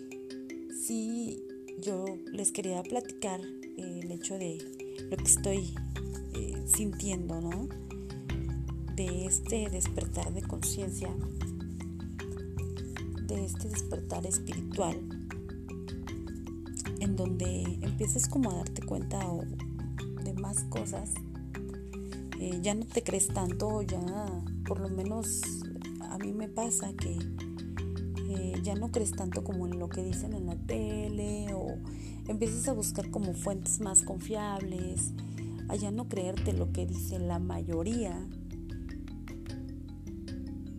sí 0.85 1.42
yo 1.81 2.05
les 2.33 2.53
quería 2.53 2.83
platicar 2.83 3.40
el 3.77 4.11
hecho 4.11 4.38
de 4.38 4.59
lo 5.11 5.16
que 5.16 5.25
estoy 5.25 5.75
sintiendo, 6.70 7.40
¿no? 7.40 7.68
De 8.94 9.27
este 9.27 9.68
despertar 9.70 10.33
de 10.33 10.42
conciencia, 10.42 11.11
de 13.27 13.44
este 13.44 13.68
despertar 13.68 14.27
espiritual, 14.27 14.96
en 17.01 17.16
donde 17.16 17.62
empiezas 17.83 18.29
como 18.29 18.51
a 18.51 18.55
darte 18.55 18.83
cuenta 18.83 19.20
de 20.25 20.35
más 20.35 20.64
cosas. 20.64 21.11
Ya 22.63 22.75
no 22.75 22.85
te 22.87 23.03
crees 23.03 23.29
tanto, 23.29 23.83
ya 23.83 24.01
por 24.67 24.81
lo 24.81 24.89
menos 24.89 25.41
a 26.11 26.19
mí 26.19 26.33
me 26.33 26.49
pasa 26.49 26.93
que 26.95 27.19
eh, 28.29 28.61
ya 28.63 28.75
no 28.75 28.91
crees 28.91 29.13
tanto 29.13 29.45
como 29.45 29.67
en 29.67 29.79
lo 29.79 29.89
que 29.89 30.03
dicen 30.03 30.33
en 30.35 30.47
la 30.47 30.57
tele 30.57 31.55
o 31.55 31.77
empiezas 32.29 32.69
a 32.69 32.73
buscar 32.73 33.11
como 33.11 33.35
fuentes 33.35 33.81
más 33.81 34.03
confiables 34.03 35.13
a 35.87 35.91
no 35.93 36.09
creerte 36.09 36.53
lo 36.53 36.73
que 36.73 36.85
dice 36.85 37.19
la 37.19 37.39
mayoría, 37.39 38.27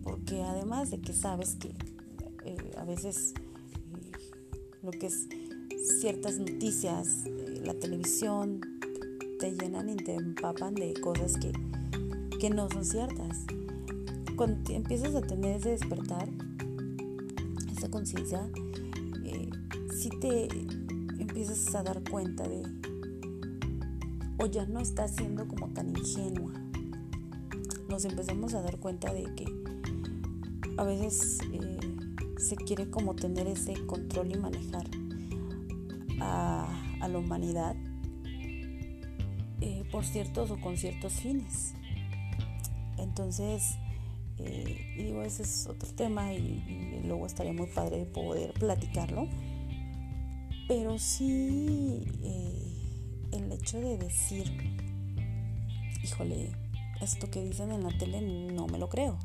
porque 0.02 0.42
además 0.42 0.90
de 0.90 1.00
que 1.00 1.14
sabes 1.14 1.56
que 1.56 1.74
eh, 2.44 2.72
a 2.76 2.84
veces 2.84 3.32
eh, 3.34 4.10
lo 4.82 4.90
que 4.90 5.06
es 5.06 5.28
ciertas 6.00 6.38
noticias, 6.38 7.24
la 7.64 7.74
televisión, 7.74 8.60
te 9.42 9.50
llenan 9.50 9.88
y 9.88 9.96
te 9.96 10.14
empapan 10.14 10.72
de 10.76 10.94
cosas 10.94 11.36
que, 11.36 11.50
que 12.38 12.48
no 12.48 12.70
son 12.70 12.84
ciertas. 12.84 13.44
Cuando 14.36 14.72
empiezas 14.72 15.16
a 15.16 15.20
tener 15.20 15.56
ese 15.56 15.70
despertar, 15.70 16.28
esa 17.76 17.90
conciencia, 17.90 18.48
si 19.92 20.10
te 20.10 20.46
empiezas 21.18 21.74
a 21.74 21.82
dar 21.82 22.08
cuenta 22.08 22.46
de 22.46 22.62
o 24.38 24.46
ya 24.46 24.64
no 24.66 24.78
está 24.78 25.08
siendo 25.08 25.48
como 25.48 25.66
tan 25.70 25.88
ingenua. 25.88 26.52
Nos 27.88 28.04
empezamos 28.04 28.54
a 28.54 28.62
dar 28.62 28.78
cuenta 28.78 29.12
de 29.12 29.24
que 29.34 29.44
a 30.76 30.84
veces 30.84 31.40
eh, 31.52 31.80
se 32.38 32.54
quiere 32.54 32.88
como 32.90 33.16
tener 33.16 33.48
ese 33.48 33.74
control 33.86 34.30
y 34.30 34.38
manejar 34.38 34.88
a, 36.20 36.68
la 37.08 37.18
humanidad 37.18 37.74
eh, 39.62 39.84
por 39.90 40.04
ciertos 40.04 40.50
o 40.50 40.60
con 40.60 40.76
ciertos 40.76 41.12
fines. 41.14 41.74
Entonces, 42.98 43.76
eh, 44.38 44.94
digo, 44.96 45.22
ese 45.22 45.44
es 45.44 45.66
otro 45.66 45.88
tema 45.94 46.34
y, 46.34 47.00
luego 47.04 47.26
estaría 47.26 47.52
muy 47.52 47.66
padre 47.66 48.04
poder 48.04 48.52
platicarlo. 48.54 49.28
Pero 50.68 50.98
sí, 50.98 52.02
el 53.32 53.52
hecho 53.52 53.80
de 53.80 53.98
decir, 53.98 54.50
híjole, 56.02 56.50
esto 57.00 57.30
que 57.30 57.42
dicen 57.42 57.72
en 57.72 57.82
la 57.82 57.96
tele 57.98 58.20
no 58.20 58.66
me 58.66 58.78
lo 58.78 58.88
creo. 58.88 59.18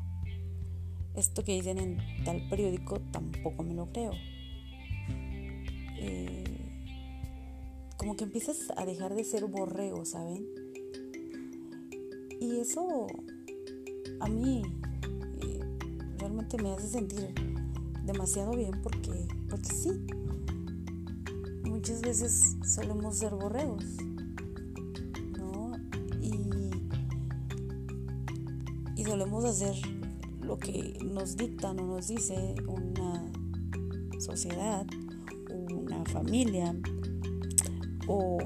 Esto 1.14 1.42
que 1.42 1.52
dicen 1.52 1.78
en 1.78 2.24
tal 2.24 2.48
periódico 2.48 3.00
tampoco 3.12 3.62
me 3.62 3.74
lo 3.74 3.90
creo. 3.92 4.12
Eh, 6.00 6.44
como 7.98 8.16
que 8.16 8.24
empiezas 8.24 8.72
a 8.76 8.86
dejar 8.86 9.14
de 9.14 9.24
ser 9.24 9.44
borrego, 9.46 10.04
¿saben? 10.04 10.46
Y 12.40 12.60
eso 12.60 13.08
a 14.20 14.28
mí 14.28 14.62
eh, 15.42 15.60
realmente 16.18 16.62
me 16.62 16.70
hace 16.70 16.88
sentir 16.88 17.34
demasiado 18.04 18.52
bien 18.52 18.80
porque, 18.82 19.26
porque 19.50 19.68
sí, 19.68 19.90
muchas 21.64 22.00
veces 22.00 22.56
solemos 22.64 23.16
ser 23.16 23.34
borregos, 23.34 23.84
¿no? 25.36 25.72
Y, 26.22 26.70
y 28.94 29.04
solemos 29.04 29.44
hacer 29.44 29.74
lo 30.40 30.56
que 30.56 30.96
nos 31.04 31.36
dictan 31.36 31.80
o 31.80 31.86
nos 31.86 32.06
dice 32.06 32.54
una 32.68 33.26
sociedad, 34.20 34.86
una 35.50 36.04
familia 36.04 36.74
o 38.08 38.38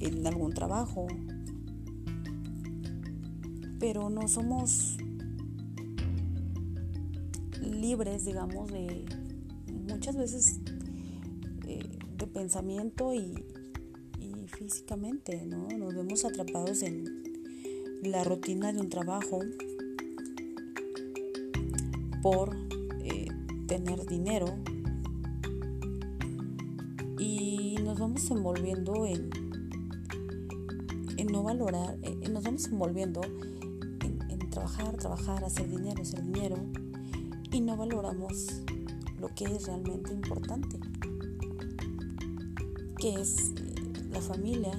en 0.00 0.26
algún 0.26 0.54
trabajo, 0.54 1.06
pero 3.78 4.08
no 4.08 4.26
somos 4.28 4.96
libres, 7.60 8.24
digamos, 8.24 8.70
de 8.70 9.04
muchas 9.88 10.16
veces 10.16 10.60
pensamiento 12.32 13.14
y, 13.14 13.34
físicamente, 14.46 15.44
¿no? 15.46 15.68
Nos 15.78 15.94
vemos 15.94 16.24
atrapados 16.24 16.82
en 16.82 17.04
la 18.02 18.22
rutina 18.22 18.72
de 18.72 18.80
un 18.80 18.88
trabajo 18.88 19.40
por 22.22 22.56
eh, 23.02 23.26
tener 23.66 24.06
dinero 24.06 24.46
vamos 28.12 28.30
envolviendo 28.30 29.06
en, 29.06 29.30
en 31.16 31.26
no 31.28 31.42
valorar, 31.42 31.96
nos 32.30 32.42
vamos 32.42 32.66
envolviendo 32.66 33.22
en, 33.22 34.50
trabajar, 34.50 34.94
trabajar, 34.98 35.42
hacer 35.42 35.66
dinero, 35.66 36.02
hacer 36.02 36.22
dinero 36.22 36.56
y 37.50 37.62
no 37.62 37.74
valoramos 37.74 38.60
lo 39.18 39.28
que 39.28 39.46
es 39.46 39.66
realmente 39.66 40.12
importante, 40.12 40.78
que 42.98 43.14
es 43.14 43.54
la 44.10 44.20
familia, 44.20 44.78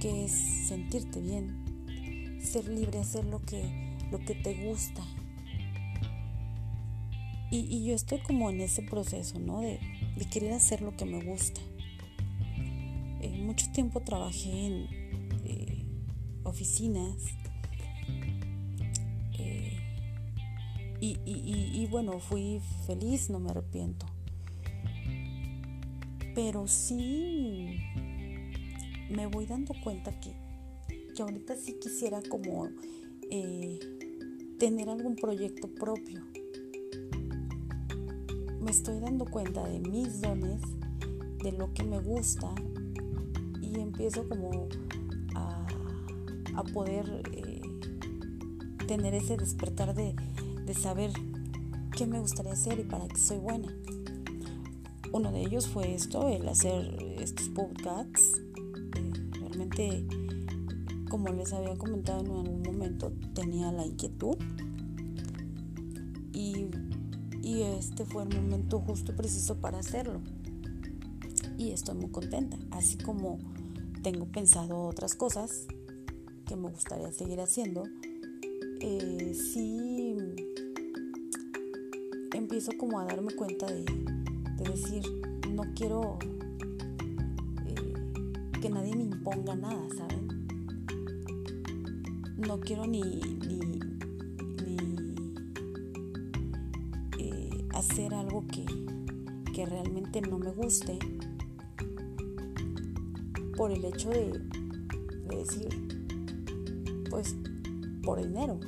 que 0.00 0.24
es 0.24 0.32
sentirte 0.32 1.20
bien, 1.20 2.40
ser 2.40 2.66
libre, 2.66 3.00
hacer 3.00 3.26
lo 3.26 3.42
que, 3.42 3.94
lo 4.10 4.20
que 4.20 4.34
te 4.36 4.54
gusta. 4.66 5.02
Y, 7.50 7.84
yo 7.84 7.94
estoy 7.94 8.20
como 8.20 8.48
en 8.48 8.62
ese 8.62 8.80
proceso, 8.82 9.38
¿no? 9.38 9.60
De, 9.60 9.78
querer 10.24 10.54
hacer 10.54 10.80
lo 10.80 10.96
que 10.96 11.04
me 11.04 11.22
gusta. 11.22 11.60
Eh, 13.20 13.38
mucho 13.42 13.70
tiempo 13.72 14.00
trabajé 14.00 14.66
en 14.66 14.88
eh, 15.44 15.84
oficinas. 16.44 17.14
Eh, 19.38 19.76
y, 21.00 21.86
bueno, 21.90 22.18
fui 22.18 22.60
feliz, 22.86 23.30
no 23.30 23.38
me 23.38 23.50
arrepiento. 23.50 24.06
Pero 26.34 26.66
sí 26.66 27.78
me 29.10 29.26
voy 29.26 29.46
dando 29.46 29.74
cuenta 29.84 30.18
que, 30.20 30.32
que 31.14 31.22
ahorita 31.22 31.56
sí 31.56 31.76
quisiera 31.80 32.20
como 32.28 32.68
tener 34.58 34.88
algún 34.88 35.16
proyecto 35.16 35.68
propio. 35.68 36.22
Me 38.66 38.72
estoy 38.72 38.98
dando 38.98 39.26
cuenta 39.26 39.62
de 39.62 39.78
mis 39.78 40.20
dones, 40.20 40.60
de 41.40 41.52
lo 41.52 41.72
que 41.72 41.84
me 41.84 42.00
gusta 42.00 42.52
y 43.62 43.78
empiezo 43.78 44.28
como 44.28 44.66
a, 45.36 46.64
poder 46.74 47.22
eh, 47.30 47.60
tener 48.88 49.14
ese 49.14 49.36
despertar 49.36 49.94
de, 49.94 50.16
de 50.64 50.74
saber 50.74 51.12
qué 51.96 52.06
me 52.06 52.18
gustaría 52.18 52.54
hacer 52.54 52.80
y 52.80 52.82
para 52.82 53.06
qué 53.06 53.16
soy 53.20 53.38
buena. 53.38 53.72
Uno 55.12 55.30
de 55.30 55.42
ellos 55.42 55.68
fue 55.68 55.94
esto, 55.94 56.28
el 56.28 56.48
hacer 56.48 57.00
estos 57.20 57.48
podcasts. 57.50 58.42
Eh, 58.96 59.12
realmente, 59.38 60.08
como 61.08 61.28
les 61.28 61.52
había 61.52 61.76
comentado 61.76 62.18
en 62.18 62.32
algún 62.32 62.62
momento, 62.62 63.12
tenía 63.32 63.70
la 63.70 63.86
inquietud. 63.86 64.36
Y, 67.56 67.60
y 67.60 67.62
este 67.62 68.04
fue 68.04 68.24
el 68.24 68.34
momento 68.34 68.80
justo 68.80 69.16
preciso 69.16 69.56
para 69.56 69.78
hacerlo. 69.78 70.20
Y 71.56 71.70
estoy 71.70 71.94
muy 71.94 72.10
contenta. 72.10 72.58
Así 72.70 72.98
como 72.98 73.38
tengo 74.02 74.26
pensado 74.26 74.82
otras 74.82 75.14
cosas 75.14 75.66
que 76.46 76.54
me 76.54 76.68
gustaría 76.68 77.10
seguir 77.12 77.40
haciendo, 77.40 77.84
eh, 78.80 79.34
sí 79.34 80.16
empiezo 82.32 82.72
como 82.78 83.00
a 83.00 83.04
darme 83.04 83.34
cuenta 83.34 83.66
de, 83.66 83.84
de 83.84 84.70
decir, 84.70 85.02
no 85.50 85.62
quiero 85.74 86.18
eh, 87.66 87.94
que 88.60 88.70
nadie 88.70 88.94
me 88.94 89.04
imponga 89.04 89.56
nada, 89.56 89.82
¿saben? 89.96 90.46
No 92.36 92.60
quiero 92.60 92.86
ni, 92.86 93.00
ni, 93.00 93.75
que, 98.46 98.64
que 99.54 99.66
realmente 99.66 100.20
no 100.20 100.38
me 100.38 100.50
guste 100.50 100.98
por 103.56 103.70
el 103.72 103.84
hecho 103.84 104.10
de, 104.10 104.32
de 105.28 105.36
decir, 105.36 105.68
pues 107.08 107.36
por 108.02 108.22
dinero. 108.22 108.60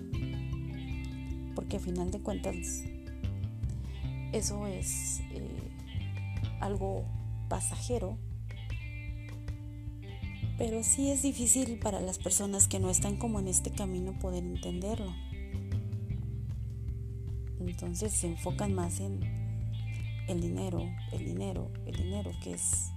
Porque 1.55 1.77
a 1.77 1.81
final 1.81 2.11
de 2.11 2.21
cuentas 2.21 2.85
eso 4.33 4.67
es 4.67 5.21
eh, 5.33 5.71
algo 6.61 7.05
pasajero, 7.49 8.19
pero 10.59 10.83
sí 10.83 11.11
es 11.11 11.23
difícil 11.23 11.79
para 11.79 12.01
las 12.01 12.19
personas 12.19 12.69
que 12.69 12.79
no 12.79 12.91
están 12.91 13.17
como 13.17 13.39
en 13.39 13.49
este 13.49 13.71
camino 13.71 14.13
poder 14.19 14.45
entenderlo. 14.45 15.15
Entonces 17.61 18.13
se 18.13 18.27
enfocan 18.27 18.75
más 18.75 19.01
en 19.01 19.38
el 20.29 20.41
dinero, 20.41 20.83
el 21.13 21.25
dinero, 21.25 21.71
el 21.87 21.97
dinero, 21.97 22.31
que 22.43 22.53
es 22.53 22.91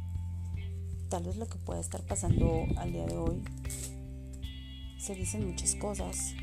tal 1.09 1.23
vez 1.23 1.37
lo 1.37 1.47
que 1.47 1.57
pueda 1.57 1.79
estar 1.79 2.01
pasando 2.05 2.65
al 2.77 2.91
día 2.91 3.05
de 3.05 3.17
hoy. 3.17 3.41
Se 4.97 5.15
dicen 5.15 5.47
muchas 5.47 5.75
cosas. 5.75 6.35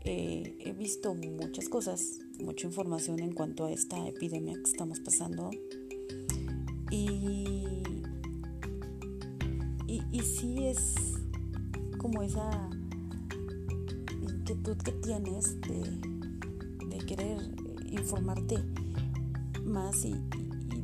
Eh, 0.00 0.56
he 0.60 0.72
visto 0.72 1.14
muchas 1.14 1.68
cosas 1.68 2.20
mucha 2.42 2.66
información 2.66 3.20
en 3.20 3.32
cuanto 3.32 3.66
a 3.66 3.72
esta 3.72 4.08
epidemia 4.08 4.54
que 4.54 4.70
estamos 4.70 5.00
pasando. 5.00 5.50
Y, 6.90 7.82
y, 9.86 10.20
sí 10.20 10.66
es 10.66 10.94
como 11.98 12.22
esa 12.22 12.70
inquietud 14.22 14.76
que 14.76 14.92
tienes 14.92 15.60
de, 15.62 16.00
de 16.88 16.98
querer 17.06 17.38
informarte 17.90 18.62
más 19.64 20.04
y, 20.04 20.14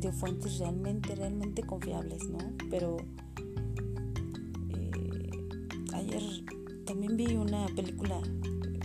de 0.00 0.12
fuentes 0.12 0.58
realmente, 0.58 1.14
realmente 1.14 1.62
confiables, 1.62 2.28
¿no? 2.28 2.38
Pero 2.70 2.96
eh, 4.70 5.30
ayer 5.92 6.22
también 6.86 7.16
vi 7.16 7.36
una 7.36 7.66
película 7.66 8.20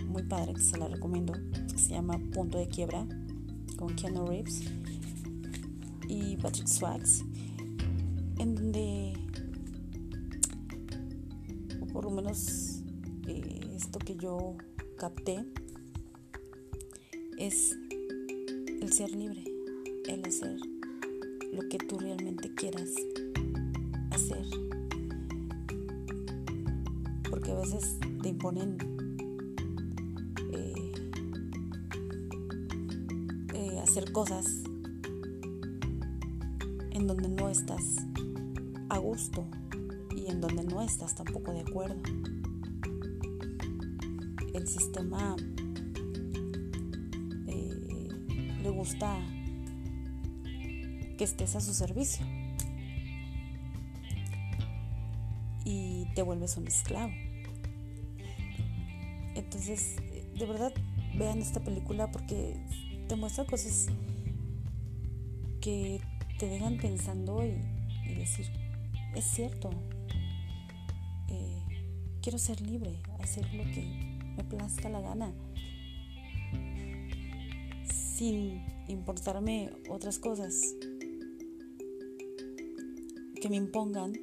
muy 0.08 0.24
padre 0.24 0.54
que 0.54 0.62
se 0.62 0.78
la 0.78 0.88
recomiendo 0.88 1.34
se 1.76 1.92
llama 1.92 2.20
Punto 2.34 2.58
de 2.58 2.68
Quiebra 2.68 3.06
con 3.78 3.96
Keanu 3.96 4.26
Reeves 4.26 4.64
y 6.08 6.36
Patrick 6.38 6.68
Swayze 6.68 7.24
en 8.40 8.56
donde 8.56 9.14
por 11.94 12.06
lo 12.06 12.12
menos 12.12 12.82
eh, 13.28 13.72
esto 13.76 14.00
que 14.00 14.16
yo 14.18 14.56
capté 14.98 15.46
es 17.38 17.78
el 18.82 18.92
ser 18.92 19.12
libre, 19.12 19.44
el 20.08 20.24
hacer 20.26 20.58
lo 21.54 21.68
que 21.70 21.78
tú 21.78 21.98
realmente 21.98 22.54
quieras 22.56 22.90
hacer. 24.12 24.46
Porque 27.30 27.52
a 27.52 27.56
veces 27.56 27.98
te 28.22 28.30
imponen 28.30 28.78
hacer 33.98 34.12
cosas 34.12 34.64
en 36.92 37.08
donde 37.08 37.30
no 37.30 37.48
estás 37.48 37.98
a 38.90 38.98
gusto 38.98 39.48
y 40.18 40.30
en 40.30 40.42
donde 40.42 40.66
no 40.66 40.82
estás 40.82 41.16
tampoco 41.16 41.54
de 41.54 41.62
acuerdo. 41.62 41.96
El 44.54 44.68
sistema 44.68 45.38
eh, 47.48 48.10
le 48.64 48.70
gusta 48.70 49.18
que 51.18 51.24
estés 51.24 51.56
a 51.56 51.62
su 51.62 51.74
servicio 51.74 52.26
y 55.66 56.06
te 56.14 56.22
vuelves 56.22 56.56
un 56.58 56.68
esclavo. 56.68 57.12
Entonces, 59.34 59.96
de 60.38 60.46
verdad, 60.46 60.74
vean 61.18 61.40
esta 61.40 61.60
película 61.60 62.12
porque 62.12 62.56
te 63.08 63.16
muestra 63.16 63.46
cosas 63.46 63.88
que 65.60 66.00
te 66.38 66.48
dejan 66.48 66.78
pensando 66.78 67.44
y, 67.44 68.14
decir, 68.14 68.46
es 69.16 69.26
cierto, 69.26 69.72
eh, 71.28 71.64
quiero 72.22 72.38
ser 72.38 72.62
libre, 72.62 73.02
hacer 73.20 73.52
lo 73.54 73.64
que 73.64 74.20
me 74.38 74.44
plazca 74.44 74.90
la 74.90 75.02
gana, 75.02 75.34
sin 77.90 78.64
importarme 78.88 79.72
otras 79.90 80.20
cosas 80.20 80.76
que 83.46 83.50
me 83.50 83.58
impongan 83.58 84.14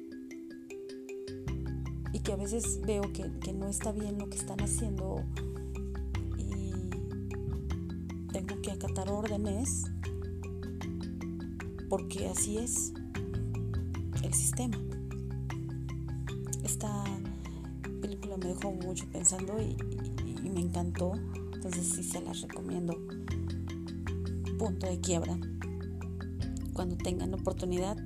y 2.11 2.19
que 2.19 2.33
a 2.33 2.35
veces 2.35 2.81
veo 2.85 3.03
que, 3.13 3.31
que 3.39 3.53
no 3.53 3.69
está 3.69 3.93
bien 3.93 4.17
lo 4.17 4.29
que 4.29 4.35
están 4.35 4.59
haciendo 4.59 5.23
tengo 8.33 8.61
que 8.61 8.71
acatar 8.71 9.09
órdenes 9.09 9.85
porque 11.87 12.27
así 12.27 12.57
es 12.57 12.91
el 14.23 14.33
sistema. 14.33 14.77
Esta 16.61 17.05
película 18.01 18.35
me 18.35 18.47
dejó 18.47 18.73
mucho 18.73 19.05
pensando 19.09 19.55
y, 19.61 19.77
me 20.49 20.59
encantó. 20.59 21.13
Entonces 21.53 21.87
sí 21.87 22.03
se 22.03 22.19
las 22.19 22.41
recomiendo. 22.41 22.93
Punto 24.59 24.85
de 24.85 24.99
quiebra. 24.99 25.39
Cuando 26.73 26.97
tengan 26.97 27.33
oportunidad, 27.33 28.02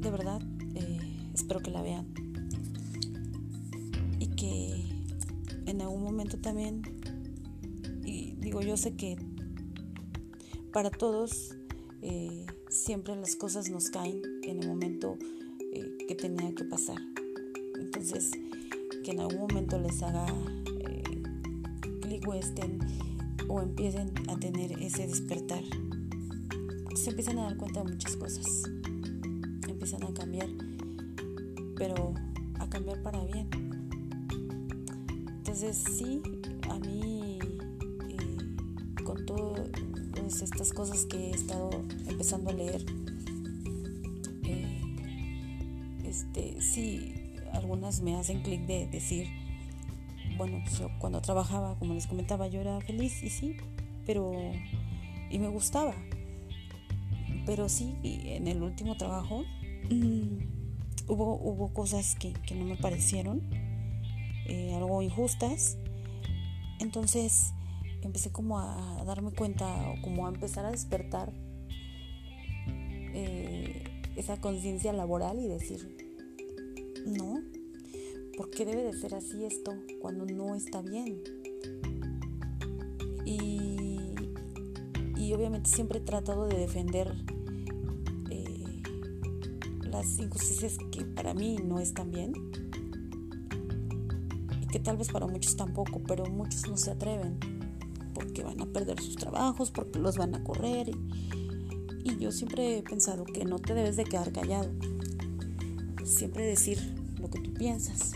de 0.00 0.10
verdad, 0.10 0.40
eh, 0.74 0.98
espero 1.34 1.60
que 1.60 1.70
la 1.70 1.82
vean. 1.82 2.06
Y 4.18 4.28
que 4.28 4.84
en 5.66 5.80
algún 5.82 6.02
momento 6.02 6.38
también, 6.38 6.82
y 8.04 8.34
digo, 8.36 8.62
yo 8.62 8.76
sé 8.76 8.94
que 8.96 9.16
para 10.72 10.90
todos 10.90 11.54
eh, 12.02 12.46
siempre 12.68 13.14
las 13.16 13.36
cosas 13.36 13.70
nos 13.70 13.90
caen 13.90 14.22
en 14.42 14.62
el 14.62 14.68
momento 14.68 15.18
eh, 15.72 15.98
que 16.08 16.14
tenía 16.14 16.54
que 16.54 16.64
pasar. 16.64 16.98
Entonces, 17.78 18.30
que 19.04 19.10
en 19.10 19.20
algún 19.20 19.40
momento 19.40 19.78
les 19.78 20.02
haga 20.02 20.26
clic 22.00 22.26
o 22.26 22.34
estén 22.34 22.78
o 23.48 23.60
empiecen 23.60 24.12
a 24.28 24.38
tener 24.38 24.72
ese 24.80 25.06
despertar. 25.06 25.64
Se 26.94 27.10
empiezan 27.10 27.38
a 27.38 27.44
dar 27.44 27.56
cuenta 27.56 27.82
de 27.82 27.92
muchas 27.92 28.16
cosas. 28.16 28.62
Pero 31.80 32.12
a 32.58 32.68
cambiar 32.68 33.02
para 33.02 33.24
bien. 33.24 33.48
Entonces, 35.38 35.82
sí, 35.96 36.20
a 36.68 36.78
mí, 36.78 37.38
eh, 38.10 39.02
con 39.02 39.24
todas 39.24 40.42
estas 40.42 40.74
cosas 40.74 41.06
que 41.06 41.16
he 41.16 41.30
estado 41.30 41.70
empezando 42.06 42.50
a 42.50 42.52
leer, 42.52 42.84
este, 46.04 46.60
sí, 46.60 47.14
algunas 47.54 48.02
me 48.02 48.14
hacen 48.16 48.42
clic 48.42 48.66
de 48.66 48.86
decir, 48.86 49.28
bueno, 50.36 50.60
pues 50.62 50.80
yo 50.80 50.90
cuando 50.98 51.22
trabajaba, 51.22 51.78
como 51.78 51.94
les 51.94 52.06
comentaba, 52.06 52.46
yo 52.48 52.60
era 52.60 52.78
feliz 52.82 53.22
y 53.22 53.30
sí, 53.30 53.56
pero 54.04 54.34
y 55.30 55.38
me 55.38 55.48
gustaba. 55.48 55.94
Pero 57.46 57.70
sí, 57.70 57.96
en 58.02 58.48
el 58.48 58.62
último 58.62 58.98
trabajo 58.98 59.44
mm, 59.90 60.59
hubo, 61.06 61.36
hubo 61.36 61.72
cosas 61.72 62.14
que, 62.14 62.32
no 62.54 62.64
me 62.64 62.76
parecieron, 62.76 63.42
eh, 64.46 64.74
algo 64.74 65.02
injustas. 65.02 65.76
Entonces 66.78 67.52
empecé 68.02 68.30
como 68.30 68.58
a 68.58 69.04
darme 69.04 69.32
cuenta 69.32 69.66
o 69.90 70.00
como 70.02 70.26
a 70.26 70.30
empezar 70.30 70.64
a 70.64 70.70
despertar 70.70 71.32
eh, 73.12 73.84
esa 74.16 74.40
conciencia 74.40 74.92
laboral 74.92 75.38
y 75.40 75.48
decir, 75.48 75.96
no, 77.06 77.40
¿por 78.36 78.50
qué 78.50 78.64
debe 78.64 78.84
de 78.84 78.92
ser 78.92 79.14
así 79.14 79.44
esto 79.44 79.74
cuando 80.00 80.26
no 80.26 80.54
está 80.54 80.80
bien? 80.80 81.20
Y, 83.26 84.14
y 85.16 85.32
obviamente 85.32 85.70
siempre 85.70 85.98
he 85.98 86.02
tratado 86.02 86.46
de 86.46 86.56
defender 86.56 87.12
las 90.00 90.18
injusticias 90.18 90.78
que 90.90 91.04
para 91.04 91.34
mí 91.34 91.58
no 91.62 91.78
están 91.78 92.10
bien 92.10 92.32
y 94.62 94.66
que 94.66 94.78
tal 94.78 94.96
vez 94.96 95.08
para 95.08 95.26
muchos 95.26 95.56
tampoco, 95.56 96.00
pero 96.06 96.24
muchos 96.26 96.68
no 96.68 96.76
se 96.76 96.90
atreven 96.90 97.38
porque 98.14 98.42
van 98.42 98.60
a 98.60 98.66
perder 98.66 99.00
sus 99.00 99.16
trabajos, 99.16 99.70
porque 99.70 99.98
los 99.98 100.16
van 100.16 100.34
a 100.34 100.42
correr. 100.42 100.88
Y, 100.88 102.12
y 102.12 102.18
yo 102.18 102.32
siempre 102.32 102.78
he 102.78 102.82
pensado 102.82 103.24
que 103.24 103.44
no 103.44 103.58
te 103.58 103.74
debes 103.74 103.96
de 103.96 104.04
quedar 104.04 104.32
callado 104.32 104.70
siempre 106.10 106.44
decir 106.44 106.78
lo 107.18 107.30
que 107.30 107.40
tú 107.40 107.52
piensas. 107.54 108.12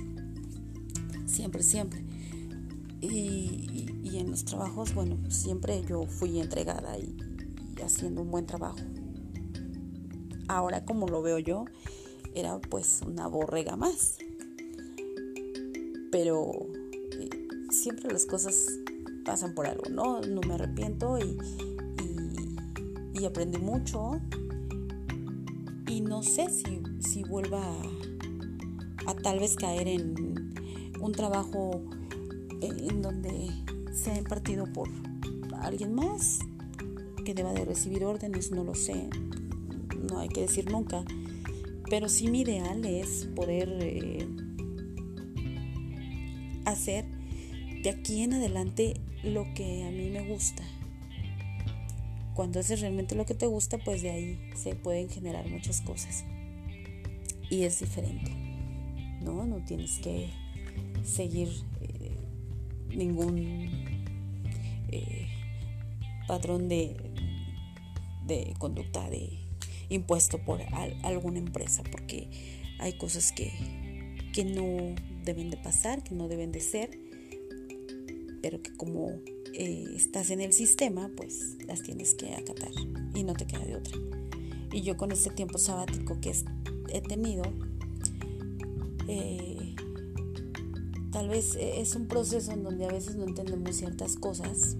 Siempre, 1.26 1.62
siempre. 1.62 2.04
Y, 3.00 3.90
en 4.14 4.30
los 4.30 4.44
trabajos, 4.44 4.94
bueno, 4.94 5.18
siempre 5.28 5.82
yo 5.88 6.06
fui 6.06 6.38
entregada 6.38 6.96
y, 6.98 7.16
haciendo 7.84 8.22
un 8.22 8.30
buen 8.30 8.46
trabajo. 8.46 8.78
Ahora, 10.48 10.84
como 10.84 11.08
lo 11.08 11.22
veo 11.22 11.38
yo, 11.38 11.64
era 12.34 12.58
pues 12.58 13.00
una 13.06 13.26
borrega 13.26 13.76
más. 13.76 14.18
Pero 16.10 16.52
eh, 17.12 17.30
siempre 17.70 18.12
las 18.12 18.26
cosas 18.26 18.66
pasan 19.24 19.54
por 19.54 19.66
algo, 19.66 19.84
¿no? 19.90 20.20
No 20.20 20.40
me 20.42 20.54
arrepiento 20.54 21.18
y, 21.18 21.38
y 23.14 23.24
aprendí 23.24 23.58
mucho 23.58 24.20
y 25.94 26.00
no 26.00 26.22
sé 26.22 26.50
si, 26.50 26.82
si 26.98 27.22
vuelva 27.22 27.62
a, 29.06 29.14
tal 29.14 29.38
vez 29.38 29.54
caer 29.54 29.86
en 29.86 30.52
un 31.00 31.12
trabajo 31.12 31.84
en 32.60 33.02
donde 33.02 33.50
sea 33.92 34.16
impartido 34.18 34.64
por 34.72 34.88
alguien 35.60 35.94
más 35.94 36.40
que 37.24 37.34
deba 37.34 37.52
de 37.52 37.64
recibir 37.64 38.04
órdenes, 38.04 38.50
no 38.50 38.64
lo 38.64 38.74
sé, 38.74 39.08
no 40.10 40.18
hay 40.18 40.28
que 40.28 40.42
decir 40.42 40.70
nunca, 40.70 41.04
pero 41.90 42.08
sí 42.08 42.28
mi 42.28 42.42
ideal 42.42 42.84
es 42.84 43.26
poder 43.34 43.78
eh, 43.80 44.26
hacer 46.64 47.04
de 47.82 47.90
aquí 47.90 48.22
en 48.22 48.34
adelante 48.34 48.94
lo 49.22 49.44
que 49.54 49.84
a 49.84 49.90
mí 49.90 50.10
me 50.10 50.26
gusta 50.28 50.64
cuando 52.34 52.60
haces 52.60 52.80
realmente 52.80 53.14
lo 53.14 53.24
que 53.24 53.34
te 53.34 53.46
gusta, 53.46 53.78
pues 53.78 54.02
de 54.02 54.10
ahí 54.10 54.50
se 54.56 54.74
pueden 54.74 55.08
generar 55.08 55.48
muchas 55.48 55.80
cosas. 55.80 56.24
Y 57.48 57.62
es 57.62 57.78
diferente. 57.78 58.32
No, 59.22 59.46
no 59.46 59.64
tienes 59.64 59.98
que 59.98 60.30
seguir 61.04 61.48
eh, 61.80 62.16
ningún 62.88 63.68
eh, 64.90 65.28
patrón 66.26 66.68
de, 66.68 66.96
de 68.26 68.52
conducta 68.58 69.08
de 69.08 69.43
impuesto 69.88 70.38
por 70.38 70.60
alguna 71.02 71.38
empresa, 71.38 71.82
porque 71.90 72.28
hay 72.78 72.94
cosas 72.94 73.32
que, 73.32 73.52
que 74.32 74.44
no 74.44 74.94
deben 75.24 75.50
de 75.50 75.56
pasar, 75.56 76.02
que 76.02 76.14
no 76.14 76.28
deben 76.28 76.52
de 76.52 76.60
ser, 76.60 76.98
pero 78.42 78.62
que 78.62 78.74
como 78.76 79.10
eh, 79.54 79.86
estás 79.94 80.30
en 80.30 80.40
el 80.40 80.52
sistema, 80.52 81.10
pues 81.16 81.56
las 81.66 81.82
tienes 81.82 82.14
que 82.14 82.34
acatar 82.34 82.70
y 83.14 83.22
no 83.22 83.34
te 83.34 83.46
queda 83.46 83.64
de 83.64 83.76
otra. 83.76 83.98
Y 84.72 84.82
yo 84.82 84.96
con 84.96 85.12
este 85.12 85.30
tiempo 85.30 85.58
sabático 85.58 86.20
que 86.20 86.34
he 86.92 87.00
tenido, 87.00 87.44
eh, 89.06 89.74
tal 91.12 91.28
vez 91.28 91.56
es 91.56 91.94
un 91.94 92.08
proceso 92.08 92.52
en 92.52 92.64
donde 92.64 92.84
a 92.84 92.88
veces 92.88 93.14
no 93.14 93.24
entendemos 93.24 93.76
ciertas 93.76 94.16
cosas 94.16 94.76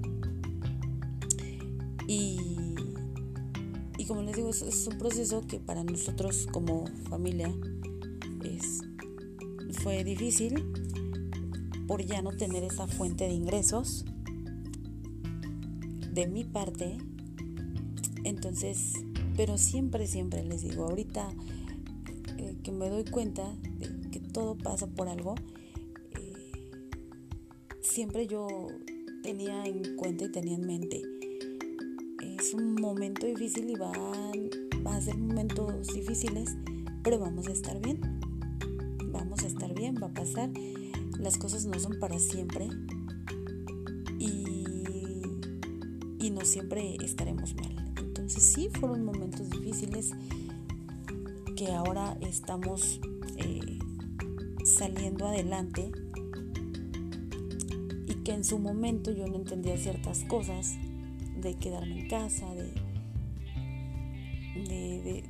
y, 2.07 2.54
y 4.05 4.07
como 4.07 4.21
les 4.21 4.37
digo, 4.37 4.51
es, 4.51 4.87
un 4.87 4.99
proceso 4.99 5.41
que 5.47 5.59
para 5.59 5.83
nosotros 5.83 6.47
como 6.53 6.85
familia 7.09 7.51
es, 8.45 8.83
fue 9.83 10.05
difícil 10.05 10.63
por 11.87 12.05
ya 12.05 12.21
no 12.21 12.33
tener 12.33 12.65
esa 12.65 12.87
fuente 12.87 13.25
de 13.25 13.33
ingresos 13.33 14.05
de 16.13 16.27
mi 16.27 16.45
parte. 16.45 16.99
Entonces, 18.25 18.93
pero 19.39 19.57
siempre, 19.57 20.07
siempre 20.07 20.45
les 20.45 20.61
digo, 20.61 20.85
ahorita 20.85 21.31
eh, 22.37 22.59
que 22.63 22.73
me 22.73 22.91
doy 22.91 23.05
cuenta 23.05 23.57
de 23.79 24.11
que 24.11 24.21
todo 24.21 24.55
pasa 24.55 24.87
por 24.87 25.09
algo, 25.09 25.35
eh, 26.15 26.53
siempre 27.81 28.27
yo 28.27 28.69
tenía 29.23 29.65
en 29.65 29.97
cuenta 29.97 30.25
y 30.25 30.29
tenía 30.31 30.57
en 30.57 30.67
mente, 30.67 31.01
un 32.55 32.75
momento 32.75 33.27
difícil 33.27 33.71
y 33.71 33.77
van, 33.77 34.51
va 34.87 34.97
a 34.97 35.01
ser 35.01 35.17
momentos 35.19 35.89
difíciles, 35.89 36.57
pero 37.03 37.19
vamos 37.19 37.49
a 37.49 37.53
estar 37.53 37.81
bien, 37.81 38.01
vamos 39.13 39.43
a 39.43 39.47
estar 39.47 39.75
bien, 39.75 39.97
va 40.03 40.07
a 40.07 40.13
pasar, 40.13 40.51
las 41.19 41.39
cosas 41.39 41.67
no 41.67 41.79
son 41.79 41.99
para 41.99 42.19
siempre. 42.19 42.69
Y 44.19 44.55
no 46.35 46.45
siempre 46.45 46.97
estaremos 46.97 47.55
mal. 47.55 47.93
Entonces 47.97 48.43
sí, 48.43 48.69
fueron 48.79 49.05
momentos 49.05 49.49
difíciles 49.51 50.11
que 51.57 51.73
ahora 51.73 52.19
estamos 52.21 53.01
eh, 53.37 53.79
saliendo 54.65 55.27
adelante. 55.27 55.93
Y 58.07 58.15
que 58.25 58.33
en 58.33 58.45
su 58.45 58.59
momento 58.59 59.13
yo 59.13 59.27
no 59.27 59.37
entendía 59.37 59.77
ciertas 59.77 60.25
cosas 60.25 60.75
de 61.45 61.55
quedarme 61.55 62.01
en 62.01 62.09
casa, 62.09 62.53
de, 62.55 62.73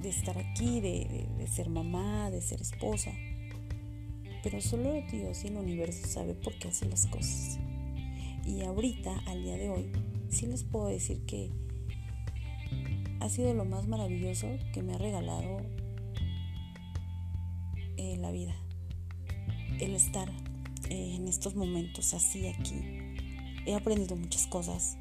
de, 0.01 0.09
estar 0.09 0.39
aquí, 0.39 0.81
de, 0.81 1.47
ser 1.49 1.69
mamá, 1.69 2.31
de 2.31 2.41
ser 2.41 2.63
esposa. 2.63 3.13
Pero 4.43 4.61
solo 4.61 5.03
Dios 5.11 5.45
y 5.45 5.49
el 5.49 5.57
universo 5.57 6.07
sabe 6.07 6.35
por 6.35 6.57
qué 6.59 6.69
hace 6.69 6.87
las 6.87 7.07
cosas. 7.07 7.59
Y 8.47 8.63
ahorita, 8.63 9.19
al 9.27 9.43
día 9.43 9.57
de 9.57 9.71
hoy, 9.71 9.91
sí 10.29 10.47
les 10.47 10.63
puedo 10.63 10.87
decir 10.87 11.27
que 11.27 11.51
ha 13.21 13.29
sido 13.29 13.53
lo 13.55 13.65
más 13.65 13.89
maravilloso 13.89 14.49
que 14.73 14.83
me 14.83 14.95
ha 14.95 14.99
regalado 14.99 15.63
eh, 17.97 18.17
la 18.19 18.31
vida. 18.31 18.55
El 19.81 19.95
estar 19.95 20.31
eh, 20.91 21.15
en 21.17 21.27
estos 21.27 21.57
momentos 21.57 22.15
así 22.15 22.47
aquí. 22.47 22.75
he 23.67 23.75
aprendido 23.75 24.15
muchas 24.15 24.47
cosas. 24.47 24.99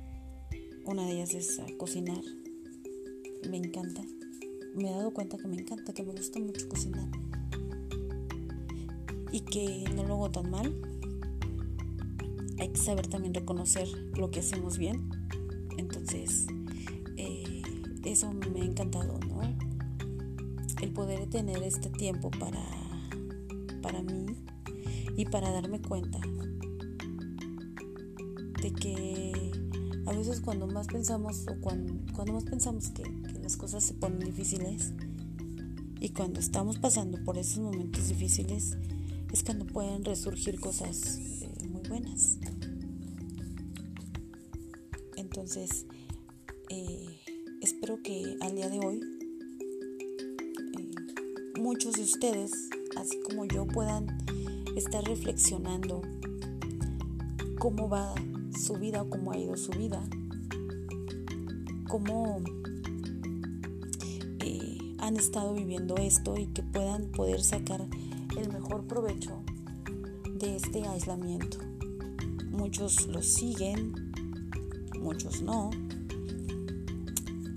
Una 0.86 1.06
de 1.06 1.14
ellas 1.14 1.34
es 1.34 1.60
a 1.60 1.66
cocinar. 1.78 2.22
Me 3.50 3.58
encanta. 3.58 4.02
Me 4.76 4.90
he 4.90 4.92
dado 4.92 5.12
cuenta 5.12 5.38
que 5.38 5.48
me 5.48 5.56
encanta, 5.56 5.94
que 5.94 6.04
me 6.04 6.12
gusta 6.12 6.40
mucho 6.40 6.68
cocinar. 6.68 7.08
Y 9.32 9.40
que 9.42 9.86
no 9.96 10.04
lo 10.04 10.16
hago 10.16 10.32
tan 10.32 10.52
mal. 10.52 10.76
Hay 12.60 12.70
que 12.70 12.80
saber 12.80 13.08
también 13.08 13.34
reconocer 13.34 13.88
lo 14.18 14.30
que 14.30 14.42
hacemos 14.42 14.78
bien. 14.78 15.10
Entonces, 15.78 16.48
eh, 17.16 17.62
eso 18.04 18.34
me 18.34 18.62
ha 18.62 18.66
encantado, 18.66 19.20
¿no? 19.20 19.42
El 20.82 20.92
poder 20.92 21.30
tener 21.30 21.64
este 21.64 21.90
tiempo 21.90 22.30
para, 22.30 22.62
para 23.82 24.02
mí 24.02 24.26
y 25.16 25.26
para 25.26 25.50
darme 25.52 25.82
cuenta 25.82 26.20
de 28.62 28.72
que 28.74 29.63
a 30.06 30.12
veces 30.12 30.42
cuando 30.42 30.68
más 30.68 30.88
pensamos 30.88 31.46
o 31.48 31.60
cuando, 31.62 32.34
más 32.34 32.44
pensamos 32.44 32.90
que, 32.90 33.04
las 33.42 33.58
cosas 33.58 33.84
se 33.84 33.94
ponen 33.94 34.20
difíciles 34.20 34.94
y 36.00 36.10
cuando 36.10 36.40
estamos 36.40 36.78
pasando 36.78 37.24
por 37.24 37.38
esos 37.38 37.60
momentos 37.60 38.08
difíciles 38.10 38.78
es 39.32 39.44
cuando 39.44 39.66
pueden 39.66 40.04
resurgir 40.04 40.60
cosas 40.60 41.18
eh, 41.42 41.68
muy 41.70 41.82
buenas. 41.88 42.38
Entonces, 45.16 45.86
eh, 46.70 47.20
espero 47.62 48.02
que 48.04 48.38
al 48.42 48.56
día 48.56 48.70
de 48.70 48.80
hoy 48.80 49.00
eh, 50.78 51.60
muchos 51.60 51.94
de 51.94 52.04
ustedes, 52.04 52.52
así 52.96 53.20
como 53.22 53.46
yo, 53.46 53.66
puedan 53.66 54.08
estar 54.76 55.04
reflexionando 55.04 56.02
cómo 57.60 57.90
va 57.90 58.14
su 58.58 58.76
vida 58.76 59.02
o 59.02 59.10
cómo 59.10 59.32
ha 59.32 59.38
ido 59.38 59.58
su 59.58 59.72
vida, 59.72 60.02
cómo 61.88 62.42
eh, 64.40 64.78
han 65.00 65.18
estado 65.18 65.54
viviendo 65.54 65.96
esto 65.98 66.38
y 66.38 66.48
que 66.48 66.64
puedan 66.64 67.12
poder 67.12 67.44
sacar 67.44 67.86
el 68.38 68.52
mejor 68.52 68.88
provecho 68.88 69.44
de 70.40 70.56
este 70.56 70.88
aislamiento. 70.88 71.58
Muchos 72.52 73.08
lo 73.08 73.22
siguen, 73.22 74.12
muchos 75.00 75.42
no, 75.42 75.72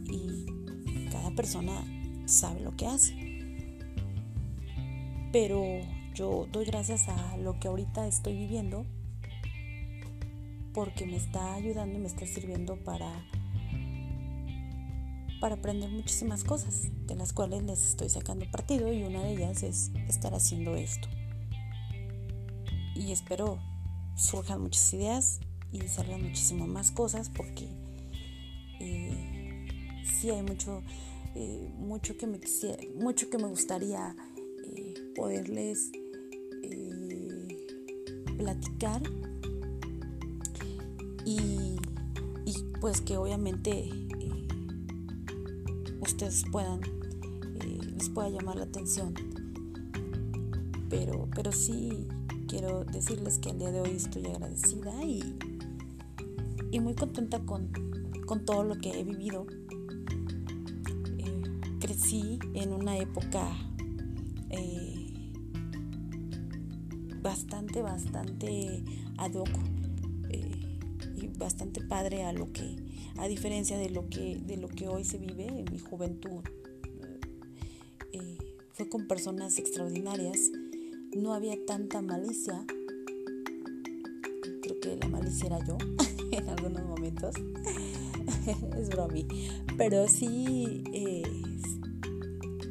y 0.08 0.46
cada 1.10 1.30
persona 1.32 1.72
sabe 2.26 2.60
lo 2.60 2.76
que 2.76 2.86
hace. 2.86 3.14
Pero 5.32 5.62
yo 6.14 6.46
doy 6.50 6.64
gracias 6.64 7.08
a 7.08 7.36
lo 7.36 7.58
que 7.60 7.68
ahorita 7.68 8.06
estoy 8.06 8.36
viviendo 8.36 8.86
porque 10.76 11.06
me 11.06 11.16
está 11.16 11.54
ayudando 11.54 11.96
y 11.96 12.02
me 12.02 12.06
está 12.06 12.26
sirviendo 12.26 12.76
para 12.76 13.10
para 15.40 15.54
aprender 15.54 15.88
muchísimas 15.88 16.44
cosas 16.44 16.88
de 17.06 17.14
las 17.14 17.32
cuales 17.32 17.62
les 17.62 17.82
estoy 17.82 18.10
sacando 18.10 18.44
partido 18.50 18.92
y 18.92 19.02
una 19.02 19.22
de 19.22 19.32
ellas 19.32 19.62
es 19.62 19.90
estar 20.06 20.34
haciendo 20.34 20.76
esto. 20.76 21.08
Y 22.94 23.10
espero 23.10 23.58
surjan 24.16 24.60
muchas 24.60 24.92
ideas 24.92 25.40
y 25.72 25.80
salgan 25.88 26.22
muchísimas 26.22 26.68
más 26.68 26.90
cosas 26.90 27.30
porque 27.30 27.68
eh, 28.78 30.02
sí 30.04 30.28
hay 30.28 30.42
mucho, 30.42 30.82
eh, 31.34 31.70
mucho, 31.78 32.18
que 32.18 32.26
me 32.26 32.38
mucho 32.96 33.30
que 33.30 33.38
me 33.38 33.48
gustaría 33.48 34.14
eh, 34.74 34.94
poderles 35.14 35.90
platicar 38.36 39.00
y, 41.26 41.76
pues 42.80 43.00
que 43.00 43.16
obviamente 43.16 43.90
eh, 43.90 44.48
ustedes 46.00 46.44
puedan, 46.52 46.80
eh, 47.60 47.78
les 47.96 48.08
pueda 48.08 48.28
llamar 48.28 48.56
la 48.56 48.64
atención. 48.64 49.12
Pero, 50.88 51.28
pero 51.34 51.50
sí 51.50 52.06
quiero 52.46 52.84
decirles 52.84 53.38
que 53.40 53.50
el 53.50 53.58
día 53.58 53.72
de 53.72 53.80
hoy 53.80 53.90
estoy 53.90 54.26
agradecida 54.26 55.02
y, 55.02 55.36
y 56.70 56.78
muy 56.78 56.94
contenta 56.94 57.40
con, 57.40 57.72
todo 58.44 58.62
lo 58.62 58.76
que 58.76 59.00
he 59.00 59.02
vivido. 59.02 59.46
Eh, 61.18 61.42
crecí 61.80 62.38
en 62.54 62.72
una 62.72 62.96
época 62.98 63.50
bastante, 67.20 67.82
bastante 67.82 68.84
ad 69.18 69.34
hoc 69.34 69.75
bastante 71.36 71.80
padre 71.80 72.24
a 72.24 72.32
lo 72.32 72.52
que, 72.52 72.76
a 73.18 73.28
diferencia 73.28 73.78
de 73.78 73.90
lo 73.90 74.08
que, 74.08 74.38
de 74.44 74.56
lo 74.56 74.68
que 74.68 74.88
hoy 74.88 75.04
se 75.04 75.18
vive 75.18 75.46
en 75.46 75.66
mi 75.70 75.78
juventud. 75.78 76.42
Eh, 78.12 78.38
fue 78.72 78.88
con 78.88 79.06
personas 79.06 79.58
extraordinarias, 79.58 80.50
no 81.16 81.32
había 81.34 81.54
tanta 81.66 82.02
malicia, 82.02 82.64
creo 84.62 84.80
que 84.80 84.96
la 84.96 85.08
malicia 85.08 85.46
era 85.46 85.64
yo 85.66 85.78
en 86.32 86.48
algunos 86.48 86.84
momentos, 86.84 87.34
es 88.78 88.88
bromi, 88.88 89.26
pero 89.76 90.08
sí 90.08 90.82
eh, 90.92 91.22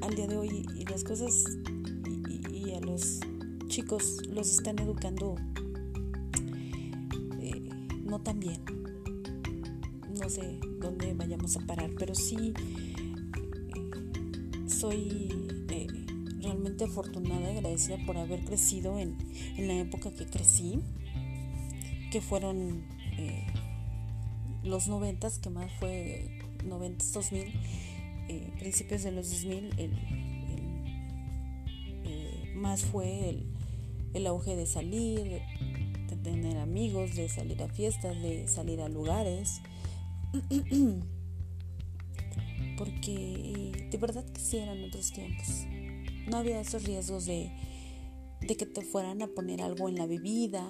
al 0.01 0.15
día 0.15 0.27
de 0.27 0.37
hoy 0.37 0.65
y 0.77 0.85
las 0.85 1.03
cosas 1.03 1.33
y 2.51 2.71
a 2.73 2.79
los 2.81 3.19
chicos 3.67 4.21
los 4.29 4.51
están 4.51 4.79
educando 4.79 5.35
también. 8.25 8.59
No 10.19 10.29
sé 10.29 10.59
dónde 10.81 11.13
vayamos 11.13 11.55
a 11.55 11.61
parar, 11.61 11.91
pero 11.97 12.13
sí 12.15 12.53
eh, 13.75 14.67
soy 14.67 15.37
eh, 15.69 15.87
realmente 16.41 16.83
afortunada 16.83 17.53
y 17.53 17.57
agradecida 17.57 17.97
por 18.05 18.17
haber 18.17 18.43
crecido 18.43 18.99
en, 18.99 19.15
la 19.57 19.75
época 19.75 20.11
que 20.11 20.25
crecí, 20.25 20.81
que 22.11 22.19
fueron 22.19 22.83
eh, 23.17 23.45
los 24.63 24.87
noventas, 24.87 25.39
que 25.39 25.49
más 25.49 25.71
fue 25.79 26.41
noventas, 26.65 27.13
2000, 27.13 27.53
principios 28.59 29.03
de 29.03 29.11
los 29.11 29.29
2000, 29.29 29.69
más 32.55 32.83
fue 32.83 33.29
el, 33.29 33.45
el 34.13 34.27
auge 34.27 34.55
de 34.55 34.65
salir, 34.65 35.41
de 36.75 37.29
salir 37.29 37.63
a 37.63 37.69
fiestas, 37.69 38.21
de 38.21 38.49
salir 38.49 38.81
a 38.81 38.89
lugares. 38.89 39.61
Porque 42.77 43.87
de 43.89 43.97
verdad 43.97 44.25
que 44.25 44.41
sí 44.41 44.57
eran 44.57 44.83
otros 44.83 45.13
tiempos. 45.13 45.47
No 46.27 46.35
había 46.37 46.59
esos 46.59 46.83
riesgos 46.83 47.25
de, 47.25 47.49
de 48.41 48.57
que 48.57 48.65
te 48.65 48.81
fueran 48.81 49.21
a 49.21 49.27
poner 49.27 49.61
algo 49.61 49.87
en 49.87 49.95
la 49.95 50.05
bebida, 50.05 50.69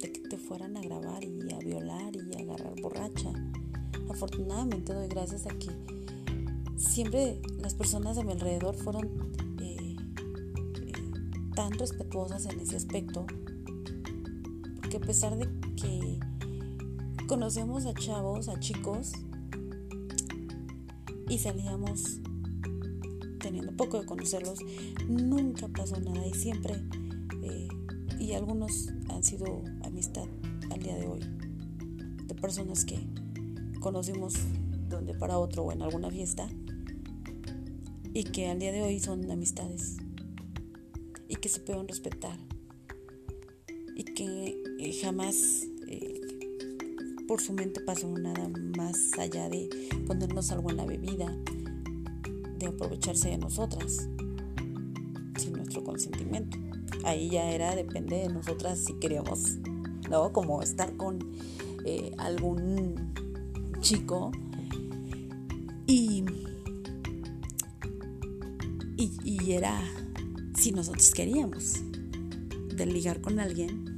de 0.00 0.12
que 0.12 0.20
te 0.20 0.36
fueran 0.38 0.76
a 0.76 0.80
grabar 0.80 1.24
y 1.24 1.52
a 1.52 1.58
violar 1.58 2.14
y 2.14 2.36
a 2.36 2.42
agarrar 2.42 2.80
borracha. 2.80 3.32
Afortunadamente 4.08 4.94
doy 4.94 5.08
gracias 5.08 5.46
a 5.46 5.58
que 5.58 5.70
siempre 6.76 7.40
las 7.58 7.74
personas 7.74 8.16
de 8.16 8.22
mi 8.22 8.30
alrededor 8.30 8.76
fueron 8.76 9.34
eh, 9.60 9.96
eh, 10.86 10.92
tan 11.56 11.72
respetuosas 11.72 12.46
en 12.46 12.60
ese 12.60 12.76
aspecto 12.76 13.26
que 14.88 14.96
a 14.96 15.00
pesar 15.00 15.36
de 15.36 15.48
que 15.74 16.20
conocemos 17.26 17.86
a 17.86 17.94
chavos, 17.94 18.48
a 18.48 18.58
chicos, 18.60 19.12
y 21.28 21.38
salíamos 21.38 22.20
teniendo 23.40 23.76
poco 23.76 24.00
de 24.00 24.06
conocerlos, 24.06 24.60
nunca 25.08 25.68
pasó 25.68 26.00
nada 26.00 26.26
y 26.26 26.34
siempre, 26.34 26.74
eh, 27.42 27.68
y 28.18 28.32
algunos 28.32 28.88
han 29.08 29.22
sido 29.22 29.62
amistad 29.84 30.26
al 30.70 30.82
día 30.82 30.96
de 30.96 31.06
hoy, 31.06 31.20
de 32.26 32.34
personas 32.34 32.84
que 32.84 33.06
conocimos 33.80 34.34
de 34.34 34.88
donde 34.88 35.14
para 35.14 35.38
otro 35.38 35.64
o 35.64 35.72
en 35.72 35.82
alguna 35.82 36.10
fiesta, 36.10 36.48
y 38.12 38.24
que 38.24 38.48
al 38.48 38.58
día 38.58 38.72
de 38.72 38.82
hoy 38.82 39.00
son 39.00 39.30
amistades, 39.30 39.96
y 41.28 41.36
que 41.36 41.48
se 41.48 41.60
pueden 41.60 41.88
respetar, 41.88 42.38
y 43.96 44.04
que 44.04 44.55
jamás 45.00 45.66
eh, 45.88 46.20
por 47.26 47.40
su 47.40 47.52
mente 47.52 47.80
pasó 47.80 48.08
nada 48.08 48.48
más 48.76 49.12
allá 49.18 49.48
de 49.48 49.68
ponernos 50.06 50.50
algo 50.52 50.70
en 50.70 50.76
la 50.76 50.86
bebida, 50.86 51.36
de 52.58 52.66
aprovecharse 52.66 53.30
de 53.30 53.38
nosotras, 53.38 54.08
sin 55.38 55.52
nuestro 55.52 55.84
consentimiento. 55.84 56.58
Ahí 57.04 57.30
ya 57.30 57.50
era, 57.50 57.74
depende 57.74 58.16
de 58.16 58.28
nosotras 58.28 58.78
si 58.78 58.94
queríamos, 58.94 59.58
¿no? 60.08 60.32
Como 60.32 60.62
estar 60.62 60.96
con 60.96 61.18
eh, 61.84 62.12
algún 62.18 63.12
chico 63.80 64.32
y, 65.86 66.24
y, 68.96 69.52
era 69.52 69.80
si 70.56 70.72
nosotros 70.72 71.12
queríamos 71.12 71.74
de 72.74 72.86
ligar 72.86 73.20
con 73.20 73.38
alguien 73.38 73.95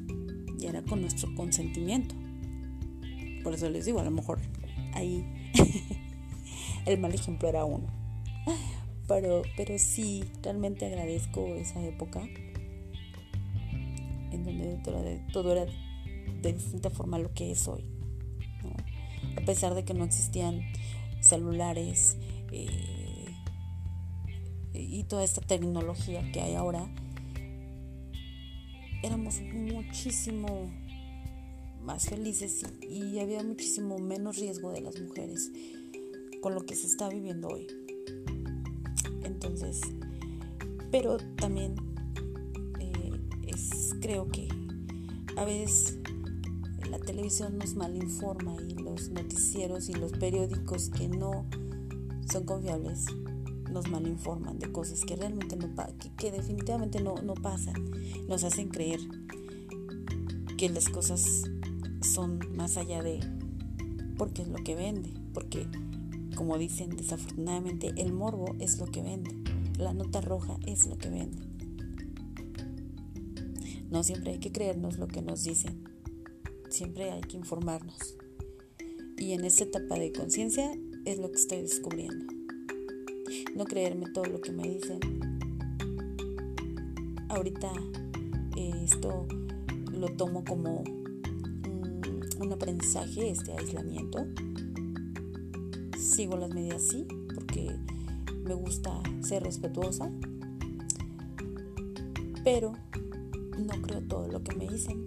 y 0.59 0.67
era 0.67 0.83
con 0.83 1.01
nuestro 1.01 1.35
consentimiento. 1.35 2.15
Por 3.43 3.55
eso 3.55 3.71
les 3.71 3.87
digo, 3.87 4.01
a 4.01 4.05
lo 4.05 4.11
mejor 4.11 4.41
ahí 4.95 5.25
el 6.87 6.99
mal 6.99 7.15
ejemplo 7.15 7.49
era 7.49 7.65
uno. 7.65 7.87
Pero, 9.07 9.43
pero 9.57 9.79
sí, 9.79 10.25
realmente 10.43 10.85
agradezco 10.87 11.47
esa 11.55 11.83
época 11.83 12.23
en 14.31 14.45
donde 14.45 14.77
todo 15.33 15.53
era 15.53 15.67
de 16.43 16.53
distinta 16.53 16.91
forma 16.91 17.19
lo 17.19 17.33
que 17.33 17.51
es 17.51 17.67
hoy. 17.69 17.85
A 19.37 19.41
pesar 19.43 19.75
de 19.75 19.85
que 19.85 19.95
no 19.95 20.05
existían 20.05 20.61
celulares 21.21 22.17
eh, 22.53 23.35
y 24.75 25.05
toda 25.05 25.25
esta 25.25 25.41
tecnología 25.41 26.31
que 26.33 26.41
hay 26.41 26.55
ahora, 26.55 26.89
éramos 29.03 29.41
muchísimo 29.41 30.71
más 31.83 32.09
felices 32.09 32.65
y, 32.83 33.19
había 33.19 33.43
muchísimo 33.43 33.99
menos 33.99 34.37
riesgo 34.37 34.71
de 34.73 34.81
las 34.81 35.01
mujeres 35.01 35.51
con 36.41 36.55
lo 36.55 36.65
que 36.67 36.75
se 36.75 36.87
está 36.87 37.09
viviendo 37.09 37.49
hoy. 37.49 37.67
Entonces, 39.25 39.81
pero 40.91 41.17
también 41.37 41.75
eh, 42.81 43.21
es, 43.47 43.95
creo 44.01 44.29
que 44.29 44.49
a 45.37 45.45
veces 45.45 45.99
la 46.91 46.99
televisión 46.99 47.59
nos 47.59 47.75
malinforma 47.75 48.57
y 48.69 48.75
los 48.75 49.11
noticieros 49.11 49.89
y 49.89 49.95
los 49.95 50.13
periódicos 50.13 50.91
que 50.91 51.09
no 51.09 51.47
son 52.31 52.45
confiables 52.45 53.07
nos 53.71 53.89
malinforman 53.89 54.59
de 54.59 54.71
cosas 54.73 55.05
que 55.05 55.17
realmente 55.17 55.57
no 55.57 55.75
que, 55.99 56.11
que 56.11 56.33
definitivamente 56.33 57.01
no, 57.01 57.17
no 57.17 57.35
pasan. 57.35 57.91
Nos 58.29 58.45
hacen 58.45 58.69
creer 58.69 59.01
que 60.57 60.69
las 60.69 60.89
cosas 60.89 61.45
son 62.03 62.41
más 62.57 62.77
allá 62.77 63.03
de 63.03 63.21
porque 64.17 64.43
es 64.43 64.49
lo 64.49 64.57
que 64.57 64.75
vende, 64.75 65.15
porque 65.33 65.67
como 66.37 66.59
dicen 66.59 66.97
desafortunadamente 66.97 67.93
el 67.97 68.13
morbo 68.13 68.57
es 68.59 68.79
lo 68.79 68.87
que 68.87 69.03
vende, 69.03 69.31
la 69.79 69.93
nota 69.93 70.21
roja 70.21 70.59
es 70.67 70.87
lo 70.87 70.99
que 70.99 71.09
vende. 71.09 71.47
No 73.91 74.03
siempre 74.03 74.33
hay 74.33 74.39
que 74.39 74.53
creernos 74.53 74.99
lo 74.99 75.09
que 75.09 75.23
nos 75.23 75.45
dicen, 75.45 75.85
siempre 76.69 77.11
hay 77.11 77.23
que 77.23 77.37
informarnos. 77.37 78.17
Y 79.17 79.33
en 79.33 79.45
esta 79.45 79.65
etapa 79.65 79.99
de 79.99 80.13
conciencia 80.13 80.73
es 81.05 81.19
lo 81.19 81.31
que 81.31 81.39
estoy 81.39 81.63
descubriendo. 81.63 82.38
No 83.59 83.65
creerme 83.65 84.07
todo 84.11 84.25
lo 84.27 84.41
que 84.41 84.53
me 84.53 84.63
dicen. 84.63 85.01
Ahorita 87.29 87.73
eh, 88.57 88.71
esto 88.85 89.27
lo 89.93 90.07
tomo 90.11 90.45
como 90.45 90.85
un 92.39 92.53
aprendizaje, 92.53 93.31
este 93.31 93.51
aislamiento. 93.55 94.29
Sigo 95.99 96.37
las 96.37 96.55
medidas 96.55 96.87
sí, 96.87 97.05
porque 97.35 97.75
me 98.45 98.55
gusta 98.55 98.93
ser 99.23 99.43
respetuosa, 99.43 100.09
pero 102.45 102.75
no 103.59 103.83
creo 103.83 104.03
todo 104.03 104.29
lo 104.29 104.41
que 104.45 104.55
me 104.55 104.69
dicen. 104.69 105.05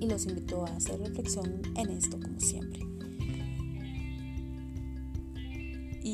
Y 0.00 0.08
los 0.08 0.26
invito 0.26 0.66
a 0.66 0.70
hacer 0.74 0.98
reflexión 0.98 1.62
en 1.76 1.90
esto, 1.90 2.18
como 2.18 2.40
siempre. 2.40 2.81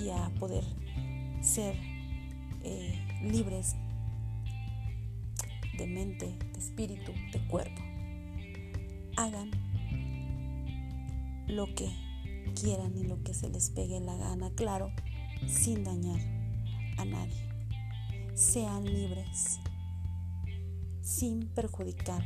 A 0.08 0.30
poder 0.38 0.64
ser 1.42 1.74
eh, 2.62 2.98
libres 3.22 3.74
de 5.76 5.86
mente, 5.86 6.26
de 6.52 6.58
espíritu, 6.58 7.12
de 7.32 7.46
cuerpo 7.48 7.82
hagan 9.18 9.50
lo 11.48 11.66
que 11.74 11.90
quieran 12.54 12.96
y 12.96 13.02
lo 13.02 13.20
que 13.24 13.34
se 13.34 13.48
les 13.48 13.70
pegue 13.70 13.98
la 13.98 14.16
gana, 14.16 14.50
claro, 14.54 14.92
sin 15.48 15.82
dañar 15.82 16.20
a 16.98 17.04
nadie. 17.04 17.48
Sean 18.34 18.84
libres, 18.84 19.58
sin 21.02 21.48
perjudicar 21.48 22.24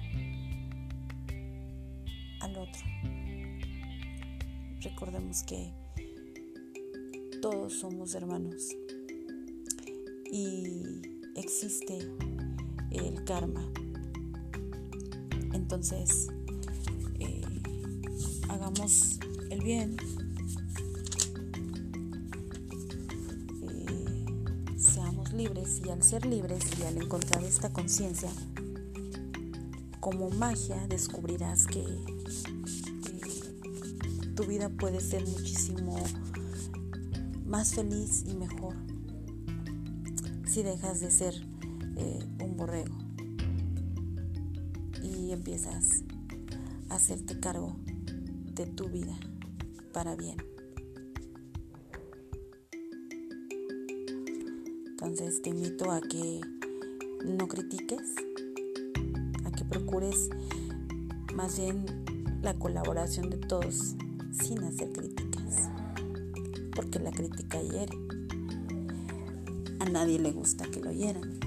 al 2.42 2.58
otro. 2.58 2.82
Recordemos 4.82 5.42
que 5.44 5.72
todos 7.42 7.72
somos 7.72 8.14
hermanos 8.14 8.68
y 10.30 11.02
existe 11.34 11.98
el 12.92 13.24
karma. 13.24 13.68
Entonces, 15.52 16.28
hagamos 18.48 19.18
el 19.50 19.60
bien, 19.60 19.96
eh, 23.68 24.24
seamos 24.78 25.32
libres 25.32 25.82
y 25.84 25.90
al 25.90 26.00
ser 26.04 26.24
libres 26.24 26.62
y 26.78 26.84
al 26.84 27.02
encontrar 27.02 27.42
esta 27.42 27.72
conciencia, 27.72 28.30
como 29.98 30.30
magia 30.30 30.86
descubrirás 30.86 31.66
que 31.66 31.84
tu 34.36 34.44
vida 34.44 34.68
puede 34.68 35.00
ser 35.00 35.26
muchísimo 35.26 35.96
más 37.52 37.74
feliz 37.74 38.24
y 38.26 38.34
mejor 38.34 38.74
si 40.46 40.62
dejas 40.62 41.00
de 41.00 41.10
ser 41.10 41.34
eh, 41.98 42.24
un 42.42 42.56
borrego 42.56 42.96
y 45.02 45.32
empiezas 45.32 46.02
a 46.88 46.94
hacerte 46.94 47.38
cargo 47.40 47.76
de 48.54 48.64
tu 48.64 48.88
vida 48.88 49.14
para 49.92 50.16
bien. 50.16 50.38
Entonces 54.86 55.42
te 55.42 55.50
invito 55.50 55.90
a 55.90 56.00
que 56.00 56.40
no 57.26 57.48
critiques, 57.48 58.14
a 59.44 59.50
que 59.50 59.64
procures 59.66 60.30
más 61.34 61.58
bien 61.58 61.84
la 62.40 62.54
colaboración 62.58 63.28
de 63.28 63.36
todos 63.36 63.94
sin 64.30 64.64
hacer 64.64 64.90
críticas, 64.90 65.31
porque 66.92 67.04
la 67.04 67.10
crítica 67.10 67.60
hiere. 67.62 67.96
A 69.80 69.88
nadie 69.88 70.18
le 70.18 70.32
gusta 70.32 70.66
que 70.66 70.80
lo 70.80 70.92
hieran. 70.92 71.38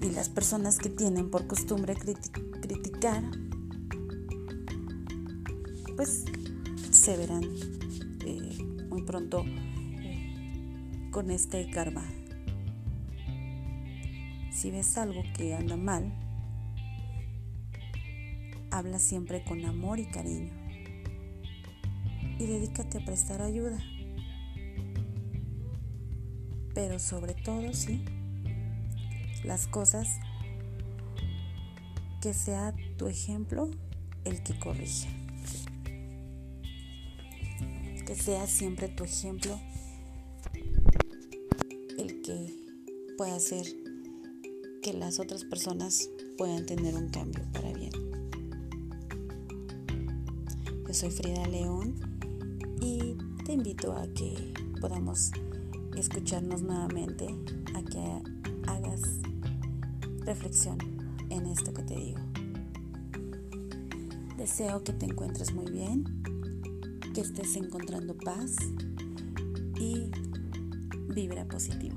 Y 0.00 0.10
las 0.10 0.30
personas 0.30 0.78
que 0.78 0.88
tienen 0.88 1.30
por 1.30 1.46
costumbre 1.46 1.94
criticar 1.94 3.22
pues 5.96 6.24
se 6.90 7.16
verán 7.18 7.44
eh, 8.24 8.86
muy 8.88 9.02
pronto 9.02 9.44
eh, 9.46 11.08
con 11.10 11.30
este 11.30 11.68
karma. 11.70 12.06
Si 14.50 14.70
ves 14.70 14.96
algo 14.96 15.22
que 15.36 15.54
anda 15.54 15.76
mal, 15.76 16.14
habla 18.70 18.98
siempre 18.98 19.44
con 19.44 19.62
amor 19.66 19.98
y 19.98 20.06
cariño 20.06 20.59
y 22.40 22.46
dedícate 22.46 22.98
a 22.98 23.04
prestar 23.04 23.42
ayuda. 23.42 23.78
Pero 26.74 26.98
sobre 26.98 27.34
todo, 27.34 27.74
sí, 27.74 28.02
las 29.44 29.66
cosas 29.66 30.18
que 32.22 32.32
sea 32.32 32.74
tu 32.96 33.08
ejemplo 33.08 33.70
el 34.24 34.42
que 34.42 34.58
corrija 34.58 35.08
que 38.06 38.14
sea 38.14 38.46
siempre 38.46 38.88
tu 38.88 39.04
ejemplo 39.04 39.58
el 41.96 42.20
que 42.20 42.54
pueda 43.16 43.36
hacer 43.36 43.64
que 44.82 44.92
las 44.92 45.18
otras 45.18 45.44
personas 45.44 46.10
puedan 46.36 46.66
tener 46.66 46.94
un 46.96 47.08
cambio 47.10 47.42
para 47.52 47.72
bien. 47.72 47.92
Yo 50.86 50.94
soy 50.94 51.10
Frida 51.10 51.46
León 51.46 52.09
y 52.80 53.16
te 53.44 53.52
invito 53.52 53.92
a 53.92 54.06
que 54.08 54.54
podamos 54.80 55.30
escucharnos 55.96 56.62
nuevamente, 56.62 57.26
a 57.74 57.82
que 57.82 58.22
hagas 58.68 59.02
reflexión 60.24 60.78
en 61.28 61.46
esto 61.46 61.72
que 61.72 61.82
te 61.82 61.96
digo. 61.96 62.20
Deseo 64.36 64.82
que 64.82 64.92
te 64.92 65.06
encuentres 65.06 65.52
muy 65.52 65.70
bien 65.70 66.04
que 67.14 67.20
estés 67.20 67.56
encontrando 67.56 68.16
paz 68.16 68.56
y 69.78 70.10
vibra 71.12 71.46
positivo. 71.46 71.96